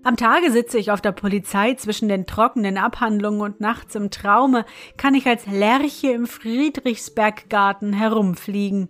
Am 0.05 0.17
Tage 0.17 0.51
sitze 0.51 0.79
ich 0.79 0.91
auf 0.91 1.01
der 1.01 1.13
Polizei 1.13 1.75
zwischen 1.75 2.09
den 2.09 2.27
trockenen 2.27 2.77
Abhandlungen 2.77 3.41
und 3.41 3.61
nachts 3.61 3.95
im 3.95 4.11
Traume 4.11 4.65
kann 4.97 5.15
ich 5.15 5.27
als 5.27 5.47
Lerche 5.47 6.11
im 6.11 6.27
Friedrichsberggarten 6.27 7.93
herumfliegen. 7.93 8.89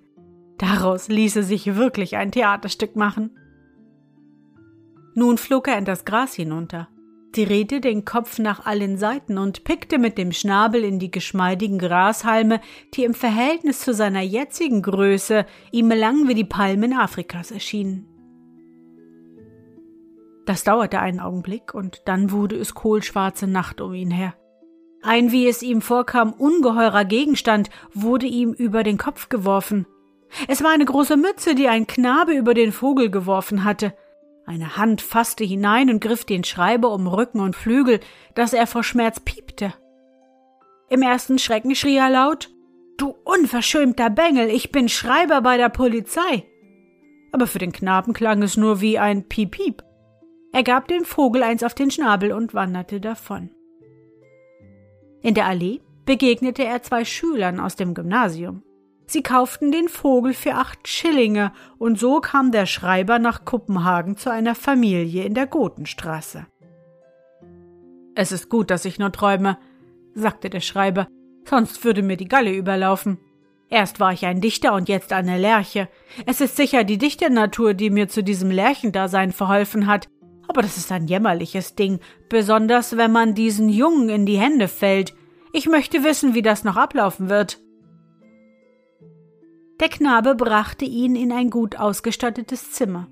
Daraus 0.57 1.09
ließe 1.09 1.43
sich 1.43 1.77
wirklich 1.77 2.17
ein 2.17 2.33
Theaterstück 2.33 2.97
machen. 2.97 3.37
Nun 5.15 5.37
flog 5.37 5.69
er 5.69 5.77
in 5.77 5.85
das 5.85 6.07
Gras 6.07 6.33
hinunter, 6.33 6.89
drehte 7.33 7.83
den 7.83 8.07
Kopf 8.07 8.39
nach 8.39 8.65
allen 8.65 8.97
Seiten 8.97 9.37
und 9.37 9.65
pickte 9.65 9.99
mit 9.99 10.17
dem 10.17 10.33
Schnabel 10.33 10.83
in 10.83 10.99
die 10.99 11.11
geschmeidigen 11.11 11.79
Grashalme, 11.79 12.63
die 12.95 13.05
im 13.05 13.13
Verhältnis 13.13 13.81
zu 13.81 13.93
seiner 13.93 14.23
jetzigen 14.23 14.81
Größe 14.81 15.45
ihm 15.73 15.91
lang 15.91 16.27
wie 16.29 16.35
die 16.35 16.45
Palmen 16.45 16.95
Afrikas 16.95 17.51
erschienen. 17.51 18.12
Das 20.47 20.65
dauerte 20.65 20.99
einen 21.01 21.21
Augenblick, 21.21 21.75
und 21.75 22.03
dann 22.07 22.31
wurde 22.31 22.57
es 22.57 22.75
kohlschwarze 22.75 23.47
Nacht 23.47 23.81
um 23.81 23.95
ihn 23.95 24.11
her. 24.11 24.35
Ein, 25.03 25.33
wie 25.33 25.49
es 25.49 25.63
ihm 25.63 25.83
vorkam, 25.83 26.33
ungeheurer 26.33 27.05
Gegenstand 27.05 27.71
wurde 27.93 28.27
ihm 28.27 28.53
über 28.53 28.83
den 28.83 28.99
Kopf 28.99 29.29
geworfen. 29.29 29.87
Es 30.49 30.63
war 30.63 30.71
eine 30.71 30.85
große 30.85 31.17
Mütze, 31.17 31.55
die 31.55 31.69
ein 31.69 31.87
Knabe 31.87 32.33
über 32.33 32.55
den 32.55 32.73
Vogel 32.73 33.11
geworfen 33.11 33.65
hatte. 33.65 33.95
Eine 34.47 34.77
Hand 34.77 35.03
fasste 35.03 35.45
hinein 35.45 35.91
und 35.91 36.01
griff 36.01 36.25
den 36.25 36.45
Schreiber 36.45 36.93
um 36.93 37.07
Rücken 37.07 37.41
und 37.41 37.57
Flügel, 37.57 38.01
dass 38.35 38.53
er 38.53 38.67
vor 38.67 38.83
Schmerz 38.83 39.21
piepte. 39.21 39.75
Im 40.89 41.03
ersten 41.03 41.39
Schrecken 41.39 41.75
schrie 41.75 41.97
er 41.97 42.11
laut 42.11 42.51
Du 42.97 43.15
unverschämter 43.25 44.11
Bengel, 44.11 44.49
ich 44.51 44.71
bin 44.71 44.89
Schreiber 44.89 45.41
bei 45.41 45.57
der 45.57 45.71
Polizei. 45.71 46.45
Aber 47.33 47.47
für 47.47 47.59
den 47.59 47.73
Knaben 47.73 48.13
klang 48.13 48.43
es 48.43 48.57
nur 48.57 48.81
wie 48.81 48.99
ein 48.99 49.27
Piep 49.27 49.53
Piep. 49.53 49.83
Er 50.53 50.63
gab 50.63 50.87
dem 50.89 51.05
Vogel 51.05 51.43
eins 51.43 51.63
auf 51.63 51.75
den 51.75 51.91
Schnabel 51.91 52.33
und 52.33 52.53
wanderte 52.53 53.01
davon. 53.01 53.51
In 55.23 55.35
der 55.35 55.47
Allee 55.47 55.81
begegnete 56.05 56.65
er 56.65 56.83
zwei 56.83 57.05
Schülern 57.05 57.59
aus 57.59 57.77
dem 57.77 57.95
Gymnasium. 57.95 58.63
Sie 59.07 59.23
kauften 59.23 59.73
den 59.73 59.89
Vogel 59.89 60.35
für 60.35 60.55
acht 60.55 60.89
Schillinge, 60.89 61.53
und 61.79 61.99
so 61.99 62.21
kam 62.21 62.51
der 62.51 62.67
Schreiber 62.67 63.19
nach 63.19 63.45
Kopenhagen 63.45 64.17
zu 64.17 64.31
einer 64.31 64.55
Familie 64.55 65.25
in 65.25 65.35
der 65.35 65.47
Gotenstraße. 65.47 66.47
Es 68.15 68.33
ist 68.33 68.49
gut, 68.49 68.71
dass 68.71 68.85
ich 68.85 68.99
nur 68.99 69.13
träume, 69.13 69.59
sagte 70.15 70.51
der 70.51 70.61
Schreiber, 70.61 71.09
sonst 71.45 71.85
würde 71.85 72.03
mir 72.03 72.17
die 72.17 72.29
Galle 72.29 72.55
überlaufen. 72.55 73.19
Erst 73.69 74.01
war 74.01 74.13
ich 74.13 74.27
ein 74.27 74.43
Dichter 74.43 74.75
und 74.75 74.89
jetzt 74.89 75.15
eine 75.15 75.39
Lerche. 75.39 75.89
Es 76.27 76.43
ist 76.43 76.57
sicher 76.57 76.85
die 76.85 76.99
Dichternatur, 76.99 77.73
die 77.73 77.89
mir 77.89 78.09
zu 78.09 78.23
diesem 78.23 78.51
Lerchendasein 78.51 79.33
verholfen 79.33 79.87
hat, 79.87 80.09
aber 80.49 80.63
das 80.63 80.77
ist 80.77 80.93
ein 80.93 81.07
jämmerliches 81.07 81.75
Ding, 81.75 82.01
besonders 82.29 82.97
wenn 82.97 83.13
man 83.13 83.35
diesen 83.35 83.69
Jungen 83.69 84.09
in 84.09 84.27
die 84.27 84.39
Hände 84.39 84.69
fällt. 84.69 85.15
Ich 85.53 85.67
möchte 85.67 86.05
wissen, 86.05 86.35
wie 86.35 86.43
das 86.43 86.65
noch 86.65 86.77
ablaufen 86.77 87.29
wird. 87.29 87.59
Der 89.81 89.89
Knabe 89.89 90.35
brachte 90.35 90.85
ihn 90.85 91.17
in 91.17 91.33
ein 91.33 91.51
gut 91.51 91.77
ausgestattetes 91.77 92.73
Zimmer. 92.73 93.09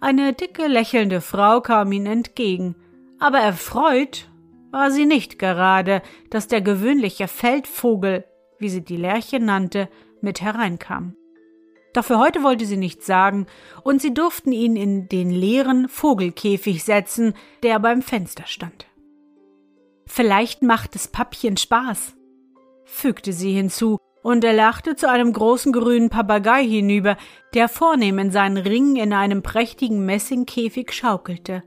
Eine 0.00 0.32
dicke, 0.32 0.66
lächelnde 0.66 1.20
Frau 1.20 1.60
kam 1.60 1.92
ihm 1.92 2.06
entgegen, 2.06 2.74
aber 3.18 3.38
erfreut 3.38 4.28
war 4.72 4.90
sie 4.90 5.06
nicht 5.06 5.38
gerade, 5.38 6.02
dass 6.30 6.48
der 6.48 6.60
gewöhnliche 6.60 7.28
Feldvogel, 7.28 8.24
wie 8.58 8.68
sie 8.68 8.84
die 8.84 8.96
Lerche 8.96 9.38
nannte, 9.38 9.88
mit 10.20 10.40
hereinkam. 10.40 11.14
Doch 11.92 12.04
für 12.04 12.18
heute 12.18 12.42
wollte 12.42 12.64
sie 12.64 12.76
nichts 12.76 13.06
sagen, 13.06 13.46
und 13.82 14.00
sie 14.00 14.14
durften 14.14 14.52
ihn 14.52 14.76
in 14.76 15.08
den 15.08 15.30
leeren 15.30 15.88
Vogelkäfig 15.88 16.84
setzen, 16.84 17.34
der 17.62 17.78
beim 17.78 18.02
Fenster 18.02 18.46
stand. 18.46 18.86
Vielleicht 20.06 20.62
macht 20.62 20.96
es 20.96 21.08
Pappchen 21.08 21.56
Spaß, 21.56 22.14
fügte 22.84 23.32
sie 23.32 23.52
hinzu, 23.52 23.98
und 24.22 24.44
er 24.44 24.52
lachte 24.52 24.94
zu 24.94 25.10
einem 25.10 25.32
großen 25.32 25.72
grünen 25.72 26.08
Papagei 26.08 26.64
hinüber, 26.64 27.16
der 27.54 27.68
vornehm 27.68 28.18
in 28.18 28.30
seinen 28.30 28.56
Ringen 28.56 28.96
in 28.96 29.12
einem 29.12 29.42
prächtigen 29.42 30.06
Messingkäfig 30.06 30.92
schaukelte. 30.92 31.64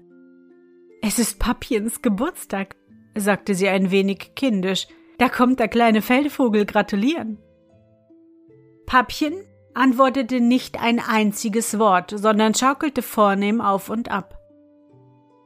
Es 1.02 1.20
ist 1.20 1.38
Pappchens 1.38 2.02
Geburtstag, 2.02 2.76
sagte 3.16 3.56
sie 3.56 3.68
ein 3.68 3.92
wenig 3.92 4.32
kindisch. 4.36 4.88
Da 5.18 5.30
kommt 5.30 5.60
der 5.60 5.68
kleine 5.68 6.02
Feldvogel 6.02 6.66
gratulieren. 6.66 7.38
Pappchen 8.86 9.36
antwortete 9.76 10.40
nicht 10.40 10.82
ein 10.82 11.00
einziges 11.00 11.78
Wort, 11.78 12.14
sondern 12.16 12.54
schaukelte 12.54 13.02
vornehm 13.02 13.62
auf 13.62 13.90
und 13.90 14.10
ab. 14.10 14.40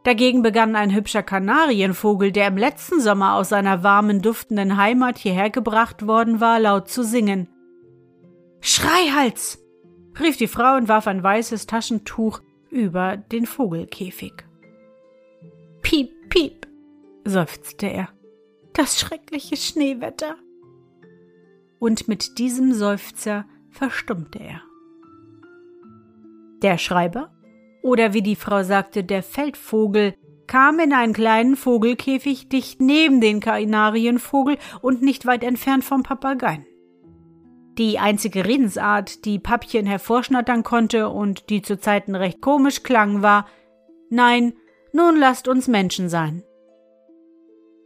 Dagegen 0.04 0.42
begann 0.42 0.76
ein 0.76 0.94
hübscher 0.94 1.24
Kanarienvogel, 1.24 2.32
der 2.32 2.48
im 2.48 2.58
letzten 2.58 3.02
Sommer 3.02 3.36
aus 3.36 3.50
seiner 3.50 3.84
warmen, 3.84 4.22
duftenden 4.22 4.78
Heimat 4.78 5.18
hierher 5.18 5.50
gebracht 5.50 6.08
worden 6.08 6.40
war, 6.40 6.60
laut 6.60 6.90
zu 6.90 7.04
singen. 7.04 7.50
Schreihals! 8.62 9.60
rief 10.20 10.38
die 10.38 10.48
Frau 10.48 10.76
und 10.76 10.88
warf 10.88 11.08
ein 11.08 11.24
weißes 11.24 11.66
Taschentuch 11.68 12.42
über 12.70 13.18
den 13.18 13.46
Vogelkäfig. 13.46 14.34
Piep, 15.82 16.30
piep, 16.30 16.68
seufzte 17.24 17.88
er. 17.88 18.10
Das 18.74 19.00
schreckliche 19.00 19.58
Schneewetter. 19.58 20.36
Und 21.80 22.08
mit 22.08 22.38
diesem 22.38 22.74
Seufzer 22.74 23.46
verstummte 23.72 24.40
er. 24.40 24.62
Der 26.62 26.78
Schreiber, 26.78 27.32
oder 27.82 28.14
wie 28.14 28.22
die 28.22 28.36
Frau 28.36 28.64
sagte, 28.64 29.04
der 29.04 29.24
Feldvogel, 29.24 30.16
kam 30.48 30.80
in 30.80 30.94
einen 30.94 31.14
kleinen 31.14 31.56
Vogelkäfig 31.56 32.50
dicht 32.50 32.82
neben 32.82 33.22
den 33.22 33.40
Kanarienvogel 33.40 34.58
und 34.82 35.02
nicht 35.02 35.26
weit 35.26 35.44
entfernt 35.44 35.84
vom 35.84 36.04
Papageien. 36.04 36.66
Die 37.78 38.00
einzige 38.00 38.46
Redensart, 38.46 39.24
die 39.26 39.40
Pappchen 39.40 39.86
hervorschnattern 39.86 40.64
konnte 40.64 41.10
und 41.10 41.50
die 41.50 41.62
zu 41.62 41.80
Zeiten 41.80 42.16
recht 42.16 42.42
komisch 42.42 42.84
klang, 42.84 43.22
war 43.22 43.46
Nein, 44.10 44.54
nun 44.92 45.18
lasst 45.18 45.48
uns 45.48 45.68
Menschen 45.68 46.10
sein. 46.10 46.44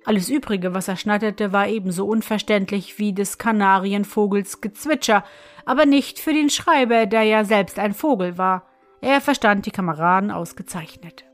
Alles 0.06 0.30
übrige, 0.30 0.74
was 0.74 0.88
er 0.88 0.96
schnatterte, 0.96 1.52
war 1.54 1.68
ebenso 1.68 2.06
unverständlich 2.06 2.98
wie 2.98 3.14
des 3.14 3.38
Kanarienvogels 3.38 4.62
Gezwitscher, 4.62 5.24
aber 5.66 5.86
nicht 5.86 6.20
für 6.20 6.34
den 6.34 6.50
Schreiber, 6.50 7.06
der 7.06 7.24
ja 7.24 7.44
selbst 7.44 7.80
ein 7.80 7.94
Vogel 7.94 8.38
war. 8.38 8.68
Er 9.02 9.22
verstand 9.22 9.66
die 9.66 9.72
Kameraden 9.72 10.32
ausgezeichnet. 10.32 11.26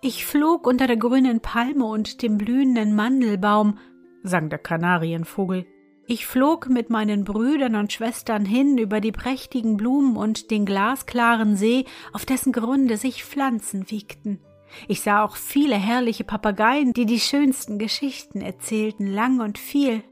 Ich 0.00 0.26
flog 0.26 0.66
unter 0.66 0.86
der 0.86 0.98
grünen 0.98 1.40
Palme 1.40 1.86
und 1.86 2.22
dem 2.22 2.36
blühenden 2.36 2.94
Mandelbaum, 2.94 3.78
sang 4.22 4.50
der 4.50 4.58
Kanarienvogel. 4.58 5.66
Ich 6.06 6.26
flog 6.26 6.68
mit 6.68 6.90
meinen 6.90 7.24
Brüdern 7.24 7.76
und 7.76 7.92
Schwestern 7.92 8.44
hin 8.44 8.76
über 8.76 9.00
die 9.00 9.12
prächtigen 9.12 9.78
Blumen 9.78 10.16
und 10.16 10.50
den 10.50 10.66
glasklaren 10.66 11.56
See, 11.56 11.86
auf 12.12 12.26
dessen 12.26 12.52
Grunde 12.52 12.98
sich 12.98 13.24
Pflanzen 13.24 13.90
wiegten. 13.90 14.40
Ich 14.88 15.00
sah 15.00 15.24
auch 15.24 15.36
viele 15.36 15.76
herrliche 15.76 16.24
Papageien, 16.24 16.92
die 16.92 17.06
die 17.06 17.20
schönsten 17.20 17.78
Geschichten 17.78 18.42
erzählten, 18.42 19.06
lang 19.06 19.40
und 19.40 19.56
viel. 19.56 20.02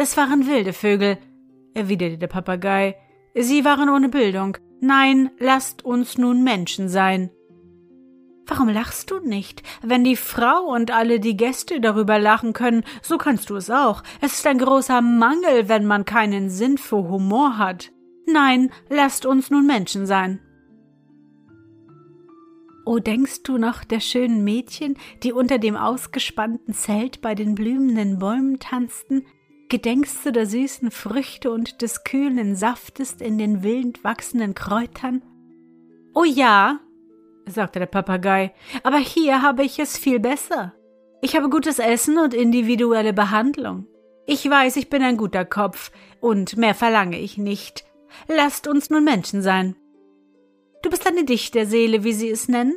Das 0.00 0.16
waren 0.16 0.46
wilde 0.46 0.72
Vögel, 0.72 1.18
erwiderte 1.74 2.16
der 2.16 2.26
Papagei. 2.26 2.96
Sie 3.34 3.66
waren 3.66 3.90
ohne 3.90 4.08
Bildung. 4.08 4.56
Nein, 4.80 5.30
lasst 5.38 5.84
uns 5.84 6.16
nun 6.16 6.42
Menschen 6.42 6.88
sein. 6.88 7.28
Warum 8.46 8.70
lachst 8.70 9.10
du 9.10 9.18
nicht? 9.20 9.62
Wenn 9.82 10.02
die 10.02 10.16
Frau 10.16 10.72
und 10.72 10.90
alle 10.90 11.20
die 11.20 11.36
Gäste 11.36 11.82
darüber 11.82 12.18
lachen 12.18 12.54
können, 12.54 12.82
so 13.02 13.18
kannst 13.18 13.50
du 13.50 13.56
es 13.56 13.68
auch. 13.68 14.02
Es 14.22 14.32
ist 14.32 14.46
ein 14.46 14.56
großer 14.56 15.02
Mangel, 15.02 15.68
wenn 15.68 15.84
man 15.84 16.06
keinen 16.06 16.48
Sinn 16.48 16.78
für 16.78 17.06
Humor 17.06 17.58
hat. 17.58 17.92
Nein, 18.26 18.70
lasst 18.88 19.26
uns 19.26 19.50
nun 19.50 19.66
Menschen 19.66 20.06
sein. 20.06 20.40
O 22.86 23.00
denkst 23.00 23.42
du 23.42 23.58
noch 23.58 23.84
der 23.84 24.00
schönen 24.00 24.44
Mädchen, 24.44 24.96
die 25.22 25.34
unter 25.34 25.58
dem 25.58 25.76
ausgespannten 25.76 26.72
Zelt 26.72 27.20
bei 27.20 27.34
den 27.34 27.54
blühenden 27.54 28.18
Bäumen 28.18 28.58
tanzten? 28.60 29.26
Gedenkst 29.70 30.26
du 30.26 30.32
der 30.32 30.46
süßen 30.46 30.90
Früchte 30.90 31.52
und 31.52 31.80
des 31.80 32.02
kühlen 32.02 32.56
Saftes 32.56 33.12
in 33.20 33.38
den 33.38 33.62
wild 33.62 34.02
wachsenden 34.02 34.56
Kräutern? 34.56 35.22
Oh 36.12 36.24
ja, 36.24 36.80
sagte 37.46 37.78
der 37.78 37.86
Papagei, 37.86 38.52
aber 38.82 38.98
hier 38.98 39.42
habe 39.42 39.62
ich 39.62 39.78
es 39.78 39.96
viel 39.96 40.18
besser. 40.18 40.74
Ich 41.22 41.36
habe 41.36 41.48
gutes 41.48 41.78
Essen 41.78 42.18
und 42.18 42.34
individuelle 42.34 43.12
Behandlung. 43.12 43.86
Ich 44.26 44.48
weiß, 44.50 44.74
ich 44.74 44.90
bin 44.90 45.04
ein 45.04 45.16
guter 45.16 45.44
Kopf, 45.44 45.92
und 46.20 46.56
mehr 46.56 46.74
verlange 46.74 47.20
ich 47.20 47.38
nicht. 47.38 47.84
Lasst 48.26 48.66
uns 48.66 48.90
nun 48.90 49.04
Menschen 49.04 49.40
sein. 49.40 49.76
Du 50.82 50.90
bist 50.90 51.06
eine 51.06 51.24
Dichterseele, 51.24 52.02
wie 52.02 52.12
sie 52.12 52.30
es 52.30 52.48
nennen? 52.48 52.76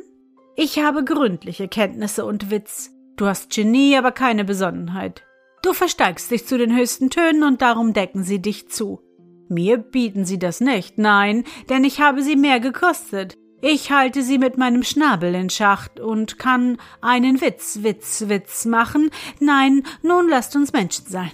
Ich 0.54 0.78
habe 0.78 1.02
gründliche 1.02 1.66
Kenntnisse 1.66 2.24
und 2.24 2.52
Witz. 2.52 2.92
Du 3.16 3.26
hast 3.26 3.50
Genie, 3.50 3.96
aber 3.96 4.12
keine 4.12 4.44
Besonnenheit. 4.44 5.24
Du 5.64 5.72
versteigst 5.72 6.30
dich 6.30 6.46
zu 6.46 6.58
den 6.58 6.76
höchsten 6.76 7.08
Tönen 7.08 7.42
und 7.42 7.62
darum 7.62 7.94
decken 7.94 8.22
sie 8.22 8.38
dich 8.38 8.68
zu. 8.68 9.00
Mir 9.48 9.78
bieten 9.78 10.26
sie 10.26 10.38
das 10.38 10.60
nicht, 10.60 10.98
nein, 10.98 11.44
denn 11.70 11.84
ich 11.84 12.02
habe 12.02 12.22
sie 12.22 12.36
mehr 12.36 12.60
gekostet. 12.60 13.38
Ich 13.62 13.90
halte 13.90 14.22
sie 14.22 14.36
mit 14.36 14.58
meinem 14.58 14.82
Schnabel 14.82 15.34
in 15.34 15.48
Schacht 15.48 16.00
und 16.00 16.38
kann 16.38 16.76
einen 17.00 17.40
Witz, 17.40 17.78
Witz, 17.80 18.28
Witz 18.28 18.66
machen. 18.66 19.08
Nein, 19.40 19.84
nun 20.02 20.28
lasst 20.28 20.54
uns 20.54 20.74
Menschen 20.74 21.06
sein. 21.06 21.32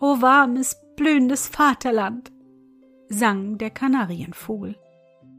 O 0.00 0.22
warmes, 0.22 0.74
blühendes 0.96 1.48
Vaterland, 1.48 2.32
sang 3.10 3.58
der 3.58 3.68
Kanarienvogel. 3.68 4.74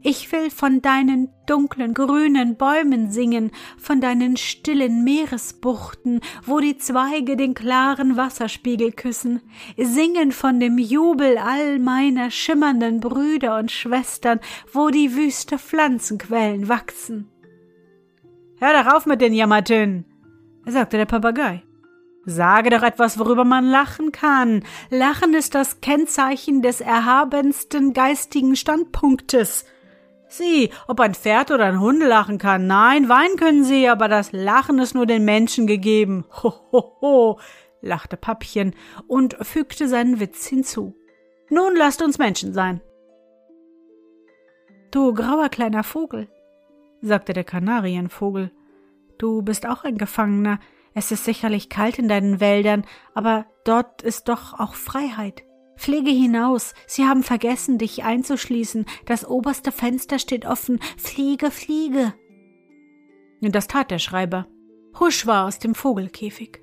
Ich 0.02 0.32
will 0.32 0.50
von 0.50 0.80
deinen 0.80 1.28
dunklen 1.46 1.92
grünen 1.92 2.56
Bäumen 2.56 3.10
singen, 3.10 3.50
von 3.76 4.00
deinen 4.00 4.38
stillen 4.38 5.04
Meeresbuchten, 5.04 6.20
wo 6.46 6.58
die 6.60 6.78
Zweige 6.78 7.36
den 7.36 7.52
klaren 7.52 8.16
Wasserspiegel 8.16 8.92
küssen, 8.92 9.42
singen 9.76 10.32
von 10.32 10.58
dem 10.58 10.78
Jubel 10.78 11.36
all 11.36 11.78
meiner 11.78 12.30
schimmernden 12.30 13.00
Brüder 13.00 13.58
und 13.58 13.70
Schwestern, 13.70 14.40
wo 14.72 14.88
die 14.88 15.14
wüste 15.14 15.58
Pflanzenquellen 15.58 16.68
wachsen. 16.70 17.28
Hör 18.58 18.82
doch 18.82 18.94
auf 18.94 19.04
mit 19.04 19.20
den 19.20 19.34
Jammertönen, 19.34 20.06
sagte 20.64 20.96
der 20.96 21.06
Papagei. 21.06 21.62
Sage 22.24 22.70
doch 22.70 22.82
etwas, 22.82 23.18
worüber 23.18 23.44
man 23.44 23.64
lachen 23.64 24.12
kann. 24.12 24.62
Lachen 24.90 25.34
ist 25.34 25.54
das 25.54 25.80
Kennzeichen 25.80 26.62
des 26.62 26.80
erhabensten 26.80 27.92
geistigen 27.92 28.56
Standpunktes. 28.56 29.64
Sie, 30.30 30.70
ob 30.86 31.00
ein 31.00 31.14
Pferd 31.14 31.50
oder 31.50 31.64
ein 31.64 31.80
Hund 31.80 32.00
lachen 32.02 32.38
kann. 32.38 32.68
Nein, 32.68 33.08
weinen 33.08 33.36
können 33.36 33.64
sie, 33.64 33.88
aber 33.88 34.06
das 34.06 34.30
Lachen 34.30 34.78
ist 34.78 34.94
nur 34.94 35.04
den 35.04 35.24
Menschen 35.24 35.66
gegeben. 35.66 36.24
Ho, 36.42 36.54
ho, 36.70 36.96
ho, 37.00 37.40
lachte 37.80 38.16
Pappchen 38.16 38.74
und 39.08 39.36
fügte 39.44 39.88
seinen 39.88 40.20
Witz 40.20 40.46
hinzu. 40.46 40.94
Nun 41.48 41.74
lasst 41.74 42.00
uns 42.00 42.18
Menschen 42.18 42.52
sein. 42.52 42.80
Du 44.92 45.12
grauer 45.14 45.48
kleiner 45.48 45.82
Vogel, 45.82 46.28
sagte 47.00 47.32
der 47.32 47.44
Kanarienvogel, 47.44 48.52
du 49.18 49.42
bist 49.42 49.66
auch 49.66 49.82
ein 49.82 49.98
Gefangener. 49.98 50.60
Es 50.94 51.10
ist 51.10 51.24
sicherlich 51.24 51.68
kalt 51.68 51.98
in 51.98 52.08
deinen 52.08 52.38
Wäldern, 52.40 52.84
aber 53.14 53.46
dort 53.64 54.02
ist 54.02 54.28
doch 54.28 54.58
auch 54.58 54.74
Freiheit. 54.74 55.42
Fliege 55.80 56.10
hinaus, 56.10 56.74
sie 56.86 57.06
haben 57.06 57.22
vergessen, 57.22 57.78
dich 57.78 58.04
einzuschließen, 58.04 58.84
das 59.06 59.26
oberste 59.26 59.72
Fenster 59.72 60.18
steht 60.18 60.44
offen, 60.44 60.78
fliege, 60.98 61.50
fliege. 61.50 62.12
Das 63.40 63.66
tat 63.66 63.90
der 63.90 63.98
Schreiber. 63.98 64.46
Husch 65.00 65.26
war 65.26 65.46
aus 65.46 65.58
dem 65.58 65.74
Vogelkäfig. 65.74 66.60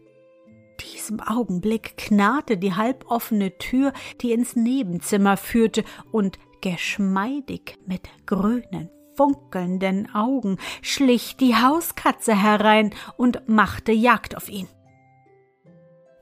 Diesem 0.93 1.19
Augenblick 1.19 1.97
knarrte 1.97 2.59
die 2.59 2.75
halboffene 2.75 3.57
Tür, 3.57 3.91
die 4.21 4.33
ins 4.33 4.55
Nebenzimmer 4.55 5.35
führte, 5.35 5.83
und 6.11 6.37
geschmeidig 6.61 7.79
mit 7.87 8.07
grünen, 8.27 8.91
funkelnden 9.15 10.13
Augen 10.13 10.57
schlich 10.83 11.37
die 11.37 11.55
Hauskatze 11.55 12.39
herein 12.39 12.93
und 13.17 13.49
machte 13.49 13.93
Jagd 13.93 14.37
auf 14.37 14.47
ihn. 14.47 14.67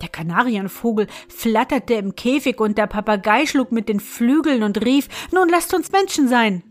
Der 0.06 0.12
Kanarienvogel 0.12 1.08
flatterte 1.28 1.96
im 1.96 2.16
Käfig 2.16 2.60
und 2.60 2.78
der 2.78 2.86
Papagei 2.86 3.48
schlug 3.48 3.72
mit 3.72 3.90
den 3.90 4.00
Flügeln 4.00 4.62
und 4.62 4.86
rief 4.86 5.08
Nun 5.32 5.50
lasst 5.50 5.74
uns 5.74 5.92
Menschen 5.92 6.28
sein. 6.28 6.62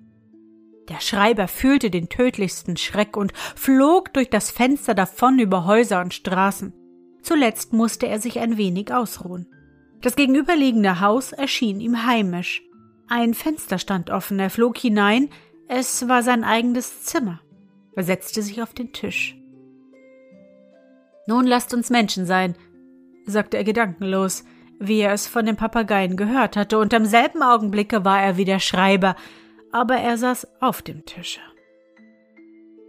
Der 0.88 1.00
Schreiber 1.00 1.48
fühlte 1.48 1.90
den 1.90 2.08
tödlichsten 2.08 2.76
Schreck 2.76 3.16
und 3.16 3.32
flog 3.56 4.14
durch 4.14 4.30
das 4.30 4.52
Fenster 4.52 4.94
davon 4.94 5.40
über 5.40 5.64
Häuser 5.64 6.00
und 6.00 6.14
Straßen. 6.14 6.72
Zuletzt 7.22 7.72
musste 7.72 8.06
er 8.06 8.20
sich 8.20 8.38
ein 8.38 8.56
wenig 8.56 8.94
ausruhen. 8.94 9.48
Das 10.00 10.14
gegenüberliegende 10.14 11.00
Haus 11.00 11.32
erschien 11.32 11.80
ihm 11.80 12.06
heimisch. 12.06 12.62
Ein 13.08 13.34
Fenster 13.34 13.80
stand 13.80 14.10
offen, 14.10 14.38
er 14.38 14.50
flog 14.50 14.78
hinein, 14.78 15.28
es 15.66 16.06
war 16.06 16.22
sein 16.22 16.44
eigenes 16.44 17.02
Zimmer. 17.02 17.40
Er 17.96 18.04
setzte 18.04 18.42
sich 18.42 18.62
auf 18.62 18.74
den 18.74 18.92
Tisch. 18.92 19.36
Nun 21.26 21.46
lasst 21.46 21.74
uns 21.74 21.90
Menschen 21.90 22.26
sein, 22.26 22.54
sagte 23.26 23.56
er 23.56 23.64
gedankenlos, 23.64 24.44
wie 24.78 25.00
er 25.00 25.12
es 25.12 25.26
von 25.26 25.46
den 25.46 25.56
Papageien 25.56 26.16
gehört 26.16 26.56
hatte, 26.56 26.78
und 26.78 26.92
im 26.92 27.06
selben 27.06 27.42
Augenblicke 27.42 28.04
war 28.04 28.22
er 28.22 28.37
wieder 28.37 28.60
Schreiber, 28.60 29.16
aber 29.72 29.96
er 29.96 30.18
saß 30.18 30.46
auf 30.60 30.82
dem 30.82 31.04
Tische. 31.04 31.40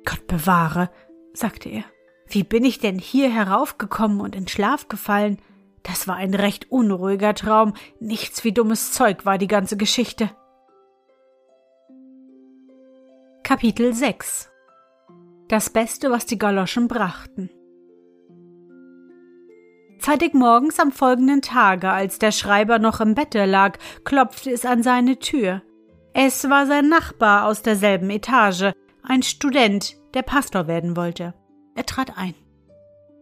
Gott 0.06 0.28
bewahre, 0.28 0.90
sagte 1.34 1.70
er, 1.70 1.84
wie 2.28 2.44
bin 2.44 2.66
ich 2.66 2.80
denn 2.80 2.98
hier 2.98 3.30
heraufgekommen 3.30 4.20
und 4.20 4.36
in 4.36 4.48
Schlaf 4.48 4.88
gefallen? 4.88 5.40
Das 5.84 6.08
war 6.08 6.16
ein 6.16 6.34
recht 6.34 6.72
unruhiger 6.72 7.36
Traum, 7.36 7.74
nichts 8.00 8.44
wie 8.44 8.52
dummes 8.52 8.92
Zeug 8.92 9.26
war 9.26 9.38
die 9.38 9.48
ganze 9.48 9.78
Geschichte. 9.78 10.32
Kapitel 13.44 13.94
6 13.94 14.50
Das 15.48 15.70
Beste, 15.70 16.10
was 16.10 16.26
die 16.26 16.40
Galoschen 16.40 16.88
brachten. 16.88 17.52
Zeitig 20.06 20.36
morgens 20.36 20.80
am 20.80 20.92
folgenden 20.92 21.42
Tage, 21.42 21.90
als 21.90 22.20
der 22.20 22.32
Schreiber 22.32 22.78
noch 22.78 23.02
im 23.02 23.16
Bette 23.16 23.46
lag, 23.46 23.80
klopfte 24.04 24.52
es 24.52 24.64
an 24.64 24.84
seine 24.84 25.18
Tür. 25.18 25.64
Es 26.14 26.48
war 26.48 26.68
sein 26.68 26.90
Nachbar 26.90 27.48
aus 27.48 27.64
derselben 27.64 28.12
Etage, 28.12 28.74
ein 29.02 29.24
Student, 29.24 29.96
der 30.14 30.22
Pastor 30.22 30.68
werden 30.68 30.96
wollte. 30.96 31.34
Er 31.74 31.88
trat 31.88 32.20
ein. 32.20 32.36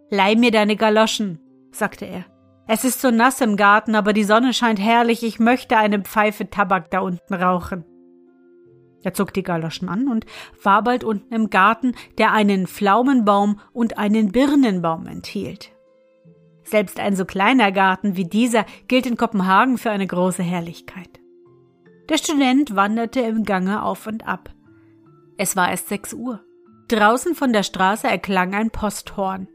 Leih 0.10 0.36
mir 0.36 0.52
deine 0.52 0.76
Galoschen, 0.76 1.39
sagte 1.72 2.04
er. 2.04 2.26
Es 2.67 2.84
ist 2.84 3.00
so 3.00 3.12
nass 3.12 3.39
im 3.39 3.56
Garten, 3.56 3.96
aber 3.96 4.12
die 4.12 4.26
Sonne 4.26 4.54
scheint 4.54 4.82
herrlich, 4.82 5.24
ich 5.24 5.39
möchte 5.39 5.78
eine 5.78 6.02
Pfeife 6.02 6.50
Tabak 6.50 6.91
da 6.91 7.00
unten 7.00 7.34
rauchen. 7.34 7.86
Er 9.04 9.13
zog 9.13 9.34
die 9.34 9.43
Galoschen 9.43 9.88
an 9.88 10.10
und 10.10 10.26
war 10.62 10.84
bald 10.84 11.06
unten 11.06 11.34
im 11.34 11.50
Garten, 11.50 11.96
der 12.17 12.34
einen 12.34 12.67
Pflaumenbaum 12.67 13.62
und 13.72 13.98
einen 13.98 14.34
Birnenbaum 14.34 15.08
enthielt. 15.08 15.74
Selbst 16.73 16.99
ein 16.99 17.15
so 17.15 17.23
kleiner 17.23 17.71
Garten 17.71 18.15
wie 18.15 18.25
dieser 18.25 18.65
gilt 18.88 19.05
in 19.05 19.15
Kopenhagen 19.15 19.77
für 19.77 19.91
eine 19.91 20.07
große 20.07 20.41
Herrlichkeit. 20.41 21.19
Der 22.09 22.17
Student 22.17 22.75
wanderte 22.75 23.19
im 23.19 23.43
Gange 23.43 23.83
auf 23.83 24.07
und 24.07 24.27
ab. 24.27 24.49
Es 25.38 25.55
war 25.55 25.69
erst 25.69 25.89
sechs 25.89 26.15
Uhr. 26.15 26.43
Draußen 26.88 27.36
von 27.36 27.53
der 27.53 27.62
Straße 27.62 28.07
erklang 28.07 28.55
ein 28.55 28.71
Posthorn. 28.71 29.47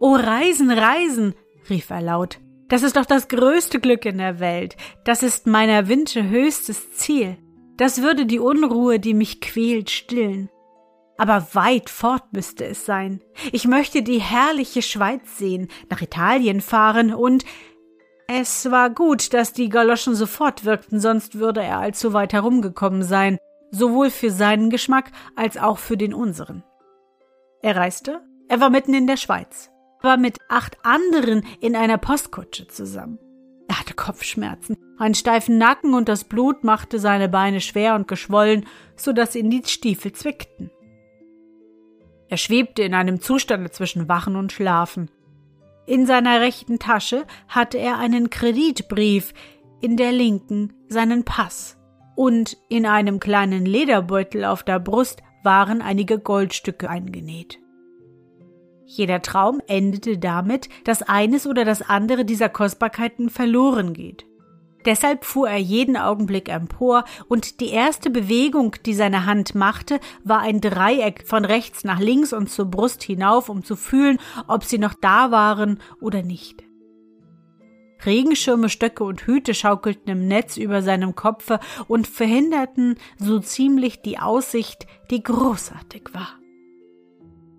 Oh, 0.00 0.16
Reisen, 0.16 0.72
Reisen, 0.72 1.36
rief 1.70 1.88
er 1.90 2.02
laut. 2.02 2.40
Das 2.66 2.82
ist 2.82 2.96
doch 2.96 3.06
das 3.06 3.28
größte 3.28 3.78
Glück 3.78 4.04
in 4.04 4.18
der 4.18 4.40
Welt. 4.40 4.76
Das 5.04 5.22
ist 5.22 5.46
meiner 5.46 5.86
Wünsche 5.86 6.28
höchstes 6.28 6.94
Ziel. 6.94 7.36
Das 7.76 8.02
würde 8.02 8.26
die 8.26 8.40
Unruhe, 8.40 8.98
die 8.98 9.14
mich 9.14 9.40
quält, 9.40 9.88
stillen. 9.88 10.50
Aber 11.18 11.46
weit 11.52 11.90
fort 11.90 12.32
müsste 12.32 12.64
es 12.64 12.86
sein. 12.86 13.22
Ich 13.52 13.66
möchte 13.66 14.02
die 14.02 14.20
herrliche 14.20 14.82
Schweiz 14.82 15.38
sehen, 15.38 15.68
nach 15.90 16.00
Italien 16.00 16.60
fahren 16.60 17.12
und 17.14 17.44
es 18.28 18.70
war 18.70 18.88
gut, 18.88 19.34
dass 19.34 19.52
die 19.52 19.68
Galoschen 19.68 20.14
sofort 20.14 20.64
wirkten, 20.64 21.00
sonst 21.00 21.38
würde 21.38 21.62
er 21.62 21.78
allzu 21.78 22.12
weit 22.12 22.32
herumgekommen 22.32 23.02
sein, 23.02 23.38
sowohl 23.70 24.10
für 24.10 24.30
seinen 24.30 24.70
Geschmack 24.70 25.10
als 25.36 25.58
auch 25.58 25.78
für 25.78 25.96
den 25.96 26.14
unseren. 26.14 26.64
Er 27.60 27.76
reiste, 27.76 28.22
er 28.48 28.60
war 28.60 28.70
mitten 28.70 28.94
in 28.94 29.06
der 29.06 29.16
Schweiz, 29.16 29.70
war 30.00 30.16
mit 30.16 30.38
acht 30.48 30.78
anderen 30.82 31.44
in 31.60 31.76
einer 31.76 31.98
Postkutsche 31.98 32.68
zusammen. 32.68 33.18
Er 33.68 33.80
hatte 33.80 33.94
Kopfschmerzen, 33.94 34.76
einen 34.98 35.14
steifen 35.14 35.58
Nacken 35.58 35.94
und 35.94 36.08
das 36.08 36.24
Blut 36.24 36.64
machte 36.64 36.98
seine 36.98 37.28
Beine 37.28 37.60
schwer 37.60 37.94
und 37.94 38.08
geschwollen, 38.08 38.66
so 38.96 39.12
dass 39.12 39.34
ihn 39.34 39.50
die 39.50 39.62
Stiefel 39.64 40.12
zwickten. 40.12 40.70
Er 42.32 42.38
schwebte 42.38 42.82
in 42.82 42.94
einem 42.94 43.20
Zustande 43.20 43.70
zwischen 43.72 44.08
Wachen 44.08 44.36
und 44.36 44.52
Schlafen. 44.52 45.10
In 45.84 46.06
seiner 46.06 46.40
rechten 46.40 46.78
Tasche 46.78 47.26
hatte 47.46 47.76
er 47.76 47.98
einen 47.98 48.30
Kreditbrief, 48.30 49.34
in 49.82 49.98
der 49.98 50.12
linken 50.12 50.72
seinen 50.88 51.24
Pass. 51.24 51.76
Und 52.16 52.56
in 52.70 52.86
einem 52.86 53.20
kleinen 53.20 53.66
Lederbeutel 53.66 54.46
auf 54.46 54.62
der 54.62 54.80
Brust 54.80 55.22
waren 55.44 55.82
einige 55.82 56.18
Goldstücke 56.18 56.88
eingenäht. 56.88 57.58
Jeder 58.86 59.20
Traum 59.20 59.60
endete 59.66 60.16
damit, 60.16 60.70
dass 60.84 61.02
eines 61.02 61.46
oder 61.46 61.66
das 61.66 61.82
andere 61.82 62.24
dieser 62.24 62.48
Kostbarkeiten 62.48 63.28
verloren 63.28 63.92
geht. 63.92 64.24
Deshalb 64.84 65.24
fuhr 65.24 65.48
er 65.48 65.58
jeden 65.58 65.96
Augenblick 65.96 66.48
empor, 66.48 67.04
und 67.28 67.60
die 67.60 67.70
erste 67.70 68.10
Bewegung, 68.10 68.76
die 68.84 68.94
seine 68.94 69.26
Hand 69.26 69.54
machte, 69.54 70.00
war 70.24 70.40
ein 70.40 70.60
Dreieck 70.60 71.26
von 71.26 71.44
rechts 71.44 71.84
nach 71.84 72.00
links 72.00 72.32
und 72.32 72.50
zur 72.50 72.66
Brust 72.66 73.02
hinauf, 73.02 73.48
um 73.48 73.64
zu 73.64 73.76
fühlen, 73.76 74.18
ob 74.48 74.64
sie 74.64 74.78
noch 74.78 74.94
da 74.94 75.30
waren 75.30 75.80
oder 76.00 76.22
nicht. 76.22 76.62
Regenschirme, 78.04 78.68
Stöcke 78.68 79.04
und 79.04 79.26
Hüte 79.26 79.54
schaukelten 79.54 80.10
im 80.10 80.26
Netz 80.26 80.56
über 80.56 80.82
seinem 80.82 81.14
Kopfe 81.14 81.60
und 81.86 82.08
verhinderten 82.08 82.96
so 83.16 83.38
ziemlich 83.38 84.02
die 84.02 84.18
Aussicht, 84.18 84.86
die 85.10 85.22
großartig 85.22 86.08
war. 86.12 86.41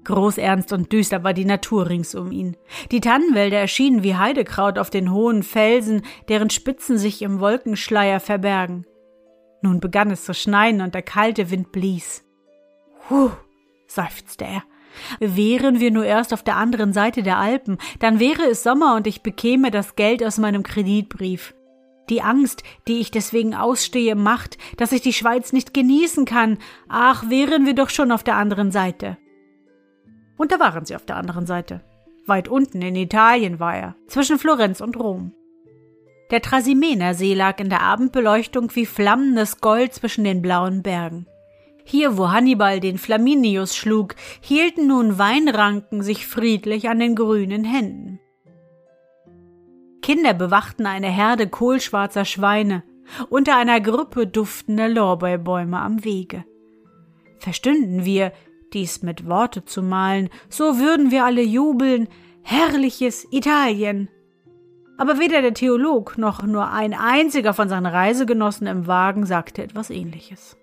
Großernst 0.03 0.73
und 0.73 0.91
düster 0.91 1.23
war 1.23 1.33
die 1.33 1.45
Natur 1.45 1.89
rings 1.89 2.15
um 2.15 2.31
ihn. 2.31 2.57
Die 2.91 2.99
Tannenwälder 2.99 3.57
erschienen 3.57 4.03
wie 4.03 4.15
Heidekraut 4.15 4.77
auf 4.77 4.89
den 4.89 5.11
hohen 5.11 5.43
Felsen, 5.43 6.01
deren 6.27 6.49
Spitzen 6.49 6.97
sich 6.97 7.21
im 7.21 7.39
Wolkenschleier 7.39 8.19
verbergen. 8.19 8.85
Nun 9.61 9.79
begann 9.79 10.11
es 10.11 10.25
zu 10.25 10.33
schneien 10.33 10.81
und 10.81 10.93
der 10.93 11.03
kalte 11.03 11.49
Wind 11.49 11.71
blies. 11.71 12.25
Huh, 13.09 13.31
seufzte 13.87 14.45
er. 14.45 14.63
Wären 15.19 15.79
wir 15.79 15.91
nur 15.91 16.05
erst 16.05 16.33
auf 16.33 16.43
der 16.43 16.57
anderen 16.57 16.93
Seite 16.93 17.23
der 17.23 17.37
Alpen, 17.37 17.77
dann 17.99 18.19
wäre 18.19 18.43
es 18.43 18.63
Sommer 18.63 18.95
und 18.95 19.07
ich 19.07 19.23
bekäme 19.23 19.71
das 19.71 19.95
Geld 19.95 20.23
aus 20.23 20.37
meinem 20.37 20.63
Kreditbrief. 20.63 21.53
Die 22.09 22.21
Angst, 22.21 22.63
die 22.87 22.99
ich 22.99 23.11
deswegen 23.11 23.55
ausstehe, 23.55 24.15
macht, 24.15 24.57
dass 24.77 24.91
ich 24.91 25.01
die 25.01 25.13
Schweiz 25.13 25.53
nicht 25.53 25.73
genießen 25.73 26.25
kann. 26.25 26.57
Ach, 26.89 27.29
wären 27.29 27.65
wir 27.65 27.73
doch 27.73 27.89
schon 27.89 28.11
auf 28.11 28.23
der 28.23 28.35
anderen 28.35 28.71
Seite. 28.71 29.17
Und 30.43 30.51
da 30.51 30.59
waren 30.59 30.83
sie 30.83 30.97
auf 30.97 31.05
der 31.05 31.15
anderen 31.15 31.45
Seite. 31.45 31.79
Weit 32.25 32.49
unten 32.49 32.81
in 32.81 32.97
Italien 32.97 33.61
war 33.61 33.77
er, 33.77 33.95
zwischen 34.07 34.37
Florenz 34.37 34.81
und 34.81 34.99
Rom. 34.99 35.31
Der 36.31 36.41
Trasimener 36.41 37.13
See 37.13 37.33
lag 37.33 37.61
in 37.61 37.69
der 37.69 37.79
Abendbeleuchtung 37.79 38.69
wie 38.75 38.85
flammendes 38.85 39.61
Gold 39.61 39.93
zwischen 39.93 40.25
den 40.25 40.41
blauen 40.41 40.83
Bergen. 40.83 41.27
Hier, 41.85 42.17
wo 42.17 42.29
Hannibal 42.33 42.81
den 42.81 42.97
Flaminius 42.97 43.73
schlug, 43.73 44.15
hielten 44.41 44.87
nun 44.87 45.17
Weinranken 45.17 46.01
sich 46.01 46.27
friedlich 46.27 46.89
an 46.89 46.99
den 46.99 47.15
grünen 47.15 47.63
Händen. 47.63 48.19
Kinder 50.01 50.33
bewachten 50.33 50.85
eine 50.85 51.07
Herde 51.07 51.47
kohlschwarzer 51.47 52.25
Schweine 52.25 52.83
unter 53.29 53.55
einer 53.55 53.79
Gruppe 53.79 54.27
duftender 54.27 54.89
Lorbeerbäume 54.89 55.79
am 55.79 56.03
Wege. 56.03 56.43
Verstünden 57.39 58.03
wir, 58.03 58.33
dies 58.73 59.01
mit 59.03 59.27
Worte 59.27 59.65
zu 59.65 59.81
malen, 59.81 60.29
so 60.49 60.79
würden 60.79 61.11
wir 61.11 61.25
alle 61.25 61.41
jubeln, 61.41 62.07
herrliches 62.41 63.27
Italien. 63.31 64.09
Aber 64.97 65.19
weder 65.19 65.41
der 65.41 65.53
Theolog 65.53 66.17
noch 66.17 66.43
nur 66.43 66.69
ein 66.69 66.93
einziger 66.93 67.53
von 67.53 67.69
seinen 67.69 67.85
Reisegenossen 67.85 68.67
im 68.67 68.87
Wagen 68.87 69.25
sagte 69.25 69.63
etwas 69.63 69.89
ähnliches. 69.89 70.57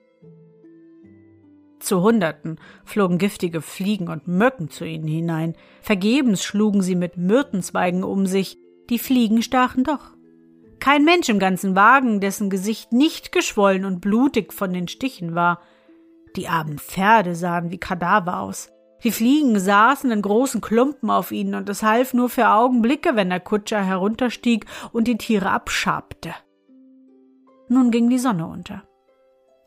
Zu 1.81 2.03
Hunderten 2.03 2.59
flogen 2.85 3.19
giftige 3.19 3.63
Fliegen 3.63 4.09
und 4.09 4.29
Mücken 4.29 4.69
zu 4.69 4.85
ihnen 4.85 5.09
hinein, 5.09 5.55
vergebens 5.81 6.45
schlugen 6.45 6.83
sie 6.83 6.95
mit 6.95 7.17
Myrtenzweigen 7.17 8.05
um 8.05 8.27
sich, 8.27 8.59
die 8.91 8.99
Fliegen 8.99 9.43
stachen 9.43 9.85
doch. 9.85 10.11
Kein 10.79 11.05
Mensch 11.05 11.29
im 11.29 11.39
ganzen 11.39 11.75
Wagen, 11.75 12.21
dessen 12.21 12.51
Gesicht 12.51 12.93
nicht 12.93 13.33
geschwollen 13.33 13.85
und 13.85 14.01
blutig 14.01 14.53
von 14.53 14.73
den 14.73 14.89
Stichen 14.89 15.35
war, 15.35 15.61
die 16.37 16.49
armen 16.49 16.79
Pferde 16.79 17.35
sahen 17.35 17.71
wie 17.71 17.79
Kadaver 17.79 18.41
aus. 18.41 18.71
Die 19.03 19.13
Fliegen 19.13 19.59
saßen 19.59 20.11
in 20.11 20.23
großen 20.23 20.61
Klumpen 20.61 21.11
auf 21.11 21.33
ihnen, 21.33 21.55
und 21.55 21.69
es 21.69 21.83
half 21.83 22.13
nur 22.13 22.29
für 22.29 22.49
Augenblicke, 22.49 23.17
wenn 23.17 23.31
der 23.31 23.41
Kutscher 23.41 23.83
herunterstieg 23.83 24.67
und 24.93 25.09
die 25.09 25.17
Tiere 25.17 25.51
abschabte. 25.51 26.35
Nun 27.69 27.91
ging 27.91 28.11
die 28.11 28.19
Sonne 28.19 28.47
unter. 28.47 28.83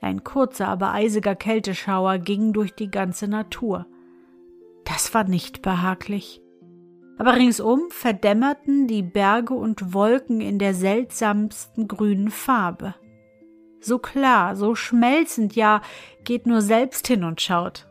Ein 0.01 0.23
kurzer, 0.23 0.67
aber 0.67 0.91
eisiger 0.91 1.35
Kälteschauer 1.35 2.17
ging 2.19 2.53
durch 2.53 2.75
die 2.75 2.91
ganze 2.91 3.27
Natur. 3.27 3.87
Das 4.85 5.13
war 5.13 5.23
nicht 5.23 5.61
behaglich. 5.61 6.41
Aber 7.17 7.35
ringsum 7.35 7.83
verdämmerten 7.89 8.87
die 8.87 9.03
Berge 9.03 9.53
und 9.53 9.93
Wolken 9.93 10.41
in 10.41 10.59
der 10.59 10.73
seltsamsten 10.73 11.87
grünen 11.87 12.29
Farbe 12.29 12.95
so 13.85 13.99
klar, 13.99 14.55
so 14.55 14.75
schmelzend, 14.75 15.55
ja, 15.55 15.81
geht 16.23 16.47
nur 16.47 16.61
selbst 16.61 17.07
hin 17.07 17.23
und 17.23 17.41
schaut. 17.41 17.87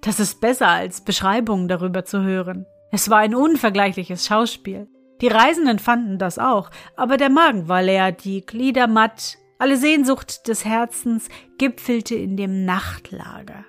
Das 0.00 0.20
ist 0.20 0.40
besser 0.40 0.68
als 0.68 1.00
Beschreibungen 1.00 1.68
darüber 1.68 2.04
zu 2.04 2.22
hören. 2.22 2.66
Es 2.92 3.10
war 3.10 3.18
ein 3.18 3.34
unvergleichliches 3.34 4.26
Schauspiel. 4.26 4.88
Die 5.20 5.28
Reisenden 5.28 5.78
fanden 5.78 6.18
das 6.18 6.38
auch, 6.38 6.70
aber 6.96 7.16
der 7.16 7.30
Magen 7.30 7.68
war 7.68 7.82
leer, 7.82 8.12
die 8.12 8.44
Glieder 8.44 8.86
matt, 8.86 9.38
alle 9.58 9.76
Sehnsucht 9.76 10.46
des 10.46 10.64
Herzens 10.64 11.28
gipfelte 11.58 12.14
in 12.14 12.36
dem 12.36 12.64
Nachtlager. 12.64 13.64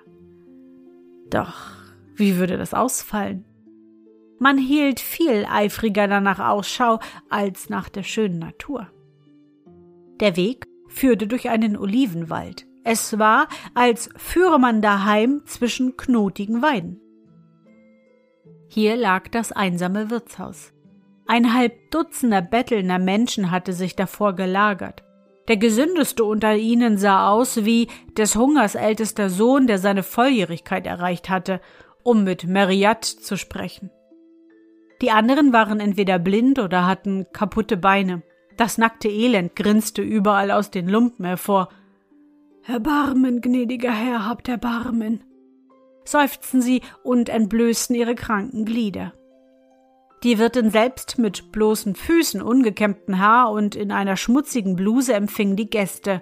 Doch, 1.30 1.56
wie 2.14 2.36
würde 2.36 2.58
das 2.58 2.74
ausfallen? 2.74 3.44
Man 4.38 4.58
hielt 4.58 5.00
viel 5.00 5.46
eifriger 5.50 6.06
danach 6.06 6.38
Ausschau 6.38 7.00
als 7.28 7.70
nach 7.70 7.88
der 7.88 8.04
schönen 8.04 8.38
Natur. 8.38 8.86
Der 10.20 10.36
Weg 10.36 10.67
führte 10.88 11.26
durch 11.26 11.48
einen 11.48 11.76
Olivenwald. 11.76 12.66
Es 12.84 13.18
war, 13.18 13.48
als 13.74 14.08
führe 14.16 14.58
man 14.58 14.82
daheim 14.82 15.42
zwischen 15.44 15.96
knotigen 15.96 16.62
Weiden. 16.62 17.00
Hier 18.68 18.96
lag 18.96 19.28
das 19.28 19.52
einsame 19.52 20.10
Wirtshaus. 20.10 20.72
Ein 21.26 21.54
halb 21.54 21.90
Dutzender 21.90 22.40
bettelnder 22.40 22.98
Menschen 22.98 23.50
hatte 23.50 23.72
sich 23.72 23.96
davor 23.96 24.34
gelagert. 24.34 25.02
Der 25.48 25.56
gesündeste 25.56 26.24
unter 26.24 26.56
ihnen 26.56 26.98
sah 26.98 27.30
aus 27.30 27.64
wie 27.64 27.88
des 28.16 28.36
Hungers 28.36 28.74
ältester 28.74 29.30
Sohn, 29.30 29.66
der 29.66 29.78
seine 29.78 30.02
Volljährigkeit 30.02 30.86
erreicht 30.86 31.30
hatte, 31.30 31.60
um 32.02 32.24
mit 32.24 32.44
Meriat 32.44 33.04
zu 33.04 33.36
sprechen. 33.36 33.90
Die 35.00 35.10
anderen 35.10 35.52
waren 35.52 35.80
entweder 35.80 36.18
blind 36.18 36.58
oder 36.58 36.86
hatten 36.86 37.26
kaputte 37.32 37.76
Beine. 37.76 38.22
Das 38.58 38.76
nackte 38.76 39.08
Elend 39.08 39.54
grinste 39.54 40.02
überall 40.02 40.50
aus 40.50 40.70
den 40.72 40.88
Lumpen 40.88 41.24
hervor. 41.24 41.68
Erbarmen, 42.66 43.40
gnädiger 43.40 43.92
Herr, 43.92 44.26
habt 44.26 44.48
Erbarmen, 44.48 45.22
seufzten 46.04 46.60
sie 46.60 46.82
und 47.04 47.28
entblößten 47.28 47.94
ihre 47.94 48.16
kranken 48.16 48.64
Glieder. 48.64 49.14
Die 50.24 50.40
Wirtin 50.40 50.70
selbst 50.70 51.18
mit 51.18 51.52
bloßen 51.52 51.94
Füßen, 51.94 52.42
ungekämmtem 52.42 53.20
Haar 53.20 53.52
und 53.52 53.76
in 53.76 53.92
einer 53.92 54.16
schmutzigen 54.16 54.74
Bluse 54.74 55.14
empfing 55.14 55.54
die 55.54 55.70
Gäste. 55.70 56.20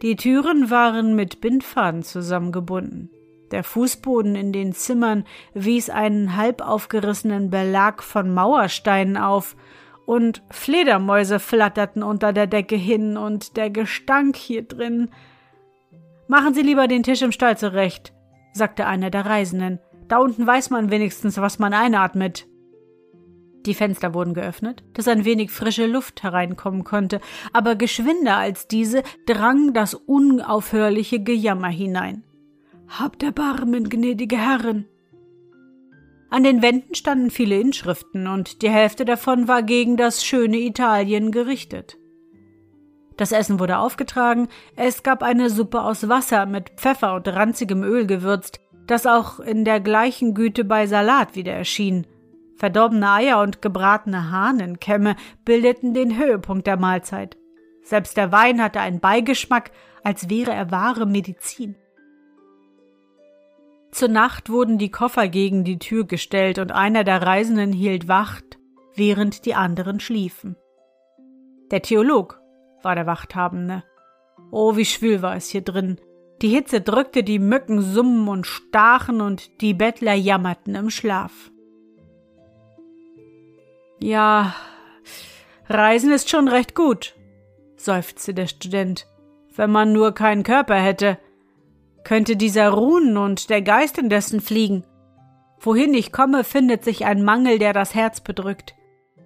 Die 0.00 0.16
Türen 0.16 0.70
waren 0.70 1.14
mit 1.14 1.42
Bindfaden 1.42 2.02
zusammengebunden. 2.02 3.10
Der 3.50 3.64
Fußboden 3.64 4.34
in 4.34 4.54
den 4.54 4.72
Zimmern 4.72 5.24
wies 5.52 5.90
einen 5.90 6.36
halb 6.36 6.62
aufgerissenen 6.62 7.50
Belag 7.50 8.02
von 8.02 8.32
Mauersteinen 8.32 9.18
auf, 9.18 9.56
und 10.10 10.42
Fledermäuse 10.50 11.38
flatterten 11.38 12.02
unter 12.02 12.32
der 12.32 12.48
Decke 12.48 12.74
hin 12.74 13.16
und 13.16 13.56
der 13.56 13.70
Gestank 13.70 14.34
hier 14.34 14.62
drin. 14.64 15.08
Machen 16.26 16.52
Sie 16.52 16.62
lieber 16.62 16.88
den 16.88 17.04
Tisch 17.04 17.22
im 17.22 17.30
Stall 17.30 17.56
zurecht, 17.56 18.12
sagte 18.52 18.86
einer 18.86 19.10
der 19.10 19.24
Reisenden. 19.24 19.78
Da 20.08 20.18
unten 20.18 20.44
weiß 20.44 20.70
man 20.70 20.90
wenigstens, 20.90 21.36
was 21.36 21.60
man 21.60 21.72
einatmet. 21.72 22.48
Die 23.66 23.74
Fenster 23.74 24.12
wurden 24.12 24.34
geöffnet, 24.34 24.82
dass 24.94 25.06
ein 25.06 25.24
wenig 25.24 25.52
frische 25.52 25.86
Luft 25.86 26.24
hereinkommen 26.24 26.82
konnte, 26.82 27.20
aber 27.52 27.76
geschwinder 27.76 28.36
als 28.36 28.66
diese 28.66 29.04
drang 29.26 29.74
das 29.74 29.94
unaufhörliche 29.94 31.20
Gejammer 31.20 31.68
hinein. 31.68 32.24
Habt 32.88 33.22
Erbarmen, 33.22 33.88
gnädige 33.88 34.38
Herren! 34.38 34.88
An 36.30 36.44
den 36.44 36.62
Wänden 36.62 36.94
standen 36.94 37.30
viele 37.30 37.58
Inschriften, 37.58 38.28
und 38.28 38.62
die 38.62 38.70
Hälfte 38.70 39.04
davon 39.04 39.48
war 39.48 39.64
gegen 39.64 39.96
das 39.96 40.24
schöne 40.24 40.58
Italien 40.58 41.32
gerichtet. 41.32 41.98
Das 43.16 43.32
Essen 43.32 43.58
wurde 43.58 43.78
aufgetragen, 43.78 44.48
es 44.76 45.02
gab 45.02 45.22
eine 45.22 45.50
Suppe 45.50 45.82
aus 45.82 46.08
Wasser 46.08 46.46
mit 46.46 46.70
Pfeffer 46.76 47.16
und 47.16 47.28
ranzigem 47.28 47.82
Öl 47.82 48.06
gewürzt, 48.06 48.60
das 48.86 49.06
auch 49.06 49.40
in 49.40 49.64
der 49.64 49.80
gleichen 49.80 50.34
Güte 50.34 50.64
bei 50.64 50.86
Salat 50.86 51.34
wieder 51.34 51.52
erschien. 51.52 52.06
Verdorbene 52.56 53.10
Eier 53.10 53.40
und 53.42 53.60
gebratene 53.60 54.30
Hahnenkämme 54.30 55.16
bildeten 55.44 55.94
den 55.94 56.16
Höhepunkt 56.16 56.66
der 56.66 56.76
Mahlzeit. 56.76 57.36
Selbst 57.82 58.16
der 58.16 58.32
Wein 58.32 58.62
hatte 58.62 58.80
einen 58.80 59.00
Beigeschmack, 59.00 59.70
als 60.04 60.30
wäre 60.30 60.52
er 60.52 60.70
wahre 60.70 61.06
Medizin. 61.06 61.76
Zur 63.92 64.08
Nacht 64.08 64.50
wurden 64.50 64.78
die 64.78 64.90
Koffer 64.90 65.28
gegen 65.28 65.64
die 65.64 65.78
Tür 65.78 66.06
gestellt 66.06 66.58
und 66.58 66.72
einer 66.72 67.04
der 67.04 67.22
Reisenden 67.22 67.72
hielt 67.72 68.08
Wacht, 68.08 68.58
während 68.94 69.44
die 69.46 69.54
anderen 69.54 70.00
schliefen. 70.00 70.56
Der 71.70 71.82
Theolog 71.82 72.40
war 72.82 72.94
der 72.94 73.06
Wachthabende. 73.06 73.84
Oh, 74.50 74.76
wie 74.76 74.84
schwül 74.84 75.22
war 75.22 75.36
es 75.36 75.48
hier 75.48 75.62
drin. 75.62 76.00
Die 76.42 76.48
Hitze 76.48 76.80
drückte, 76.80 77.22
die 77.22 77.38
Mücken 77.38 77.82
summen 77.82 78.28
und 78.28 78.46
stachen 78.46 79.20
und 79.20 79.60
die 79.60 79.74
Bettler 79.74 80.14
jammerten 80.14 80.74
im 80.74 80.90
Schlaf. 80.90 81.50
Ja, 84.00 84.54
Reisen 85.68 86.10
ist 86.10 86.30
schon 86.30 86.48
recht 86.48 86.74
gut, 86.74 87.14
seufzte 87.76 88.32
der 88.32 88.46
Student. 88.46 89.06
Wenn 89.54 89.70
man 89.70 89.92
nur 89.92 90.12
keinen 90.12 90.42
Körper 90.42 90.76
hätte, 90.76 91.18
könnte 92.04 92.36
dieser 92.36 92.70
ruhen 92.70 93.16
und 93.16 93.50
der 93.50 93.62
Geist 93.62 93.98
indessen 93.98 94.40
fliegen. 94.40 94.84
Wohin 95.60 95.92
ich 95.94 96.12
komme, 96.12 96.44
findet 96.44 96.84
sich 96.84 97.04
ein 97.04 97.22
Mangel, 97.22 97.58
der 97.58 97.72
das 97.72 97.94
Herz 97.94 98.20
bedrückt. 98.20 98.74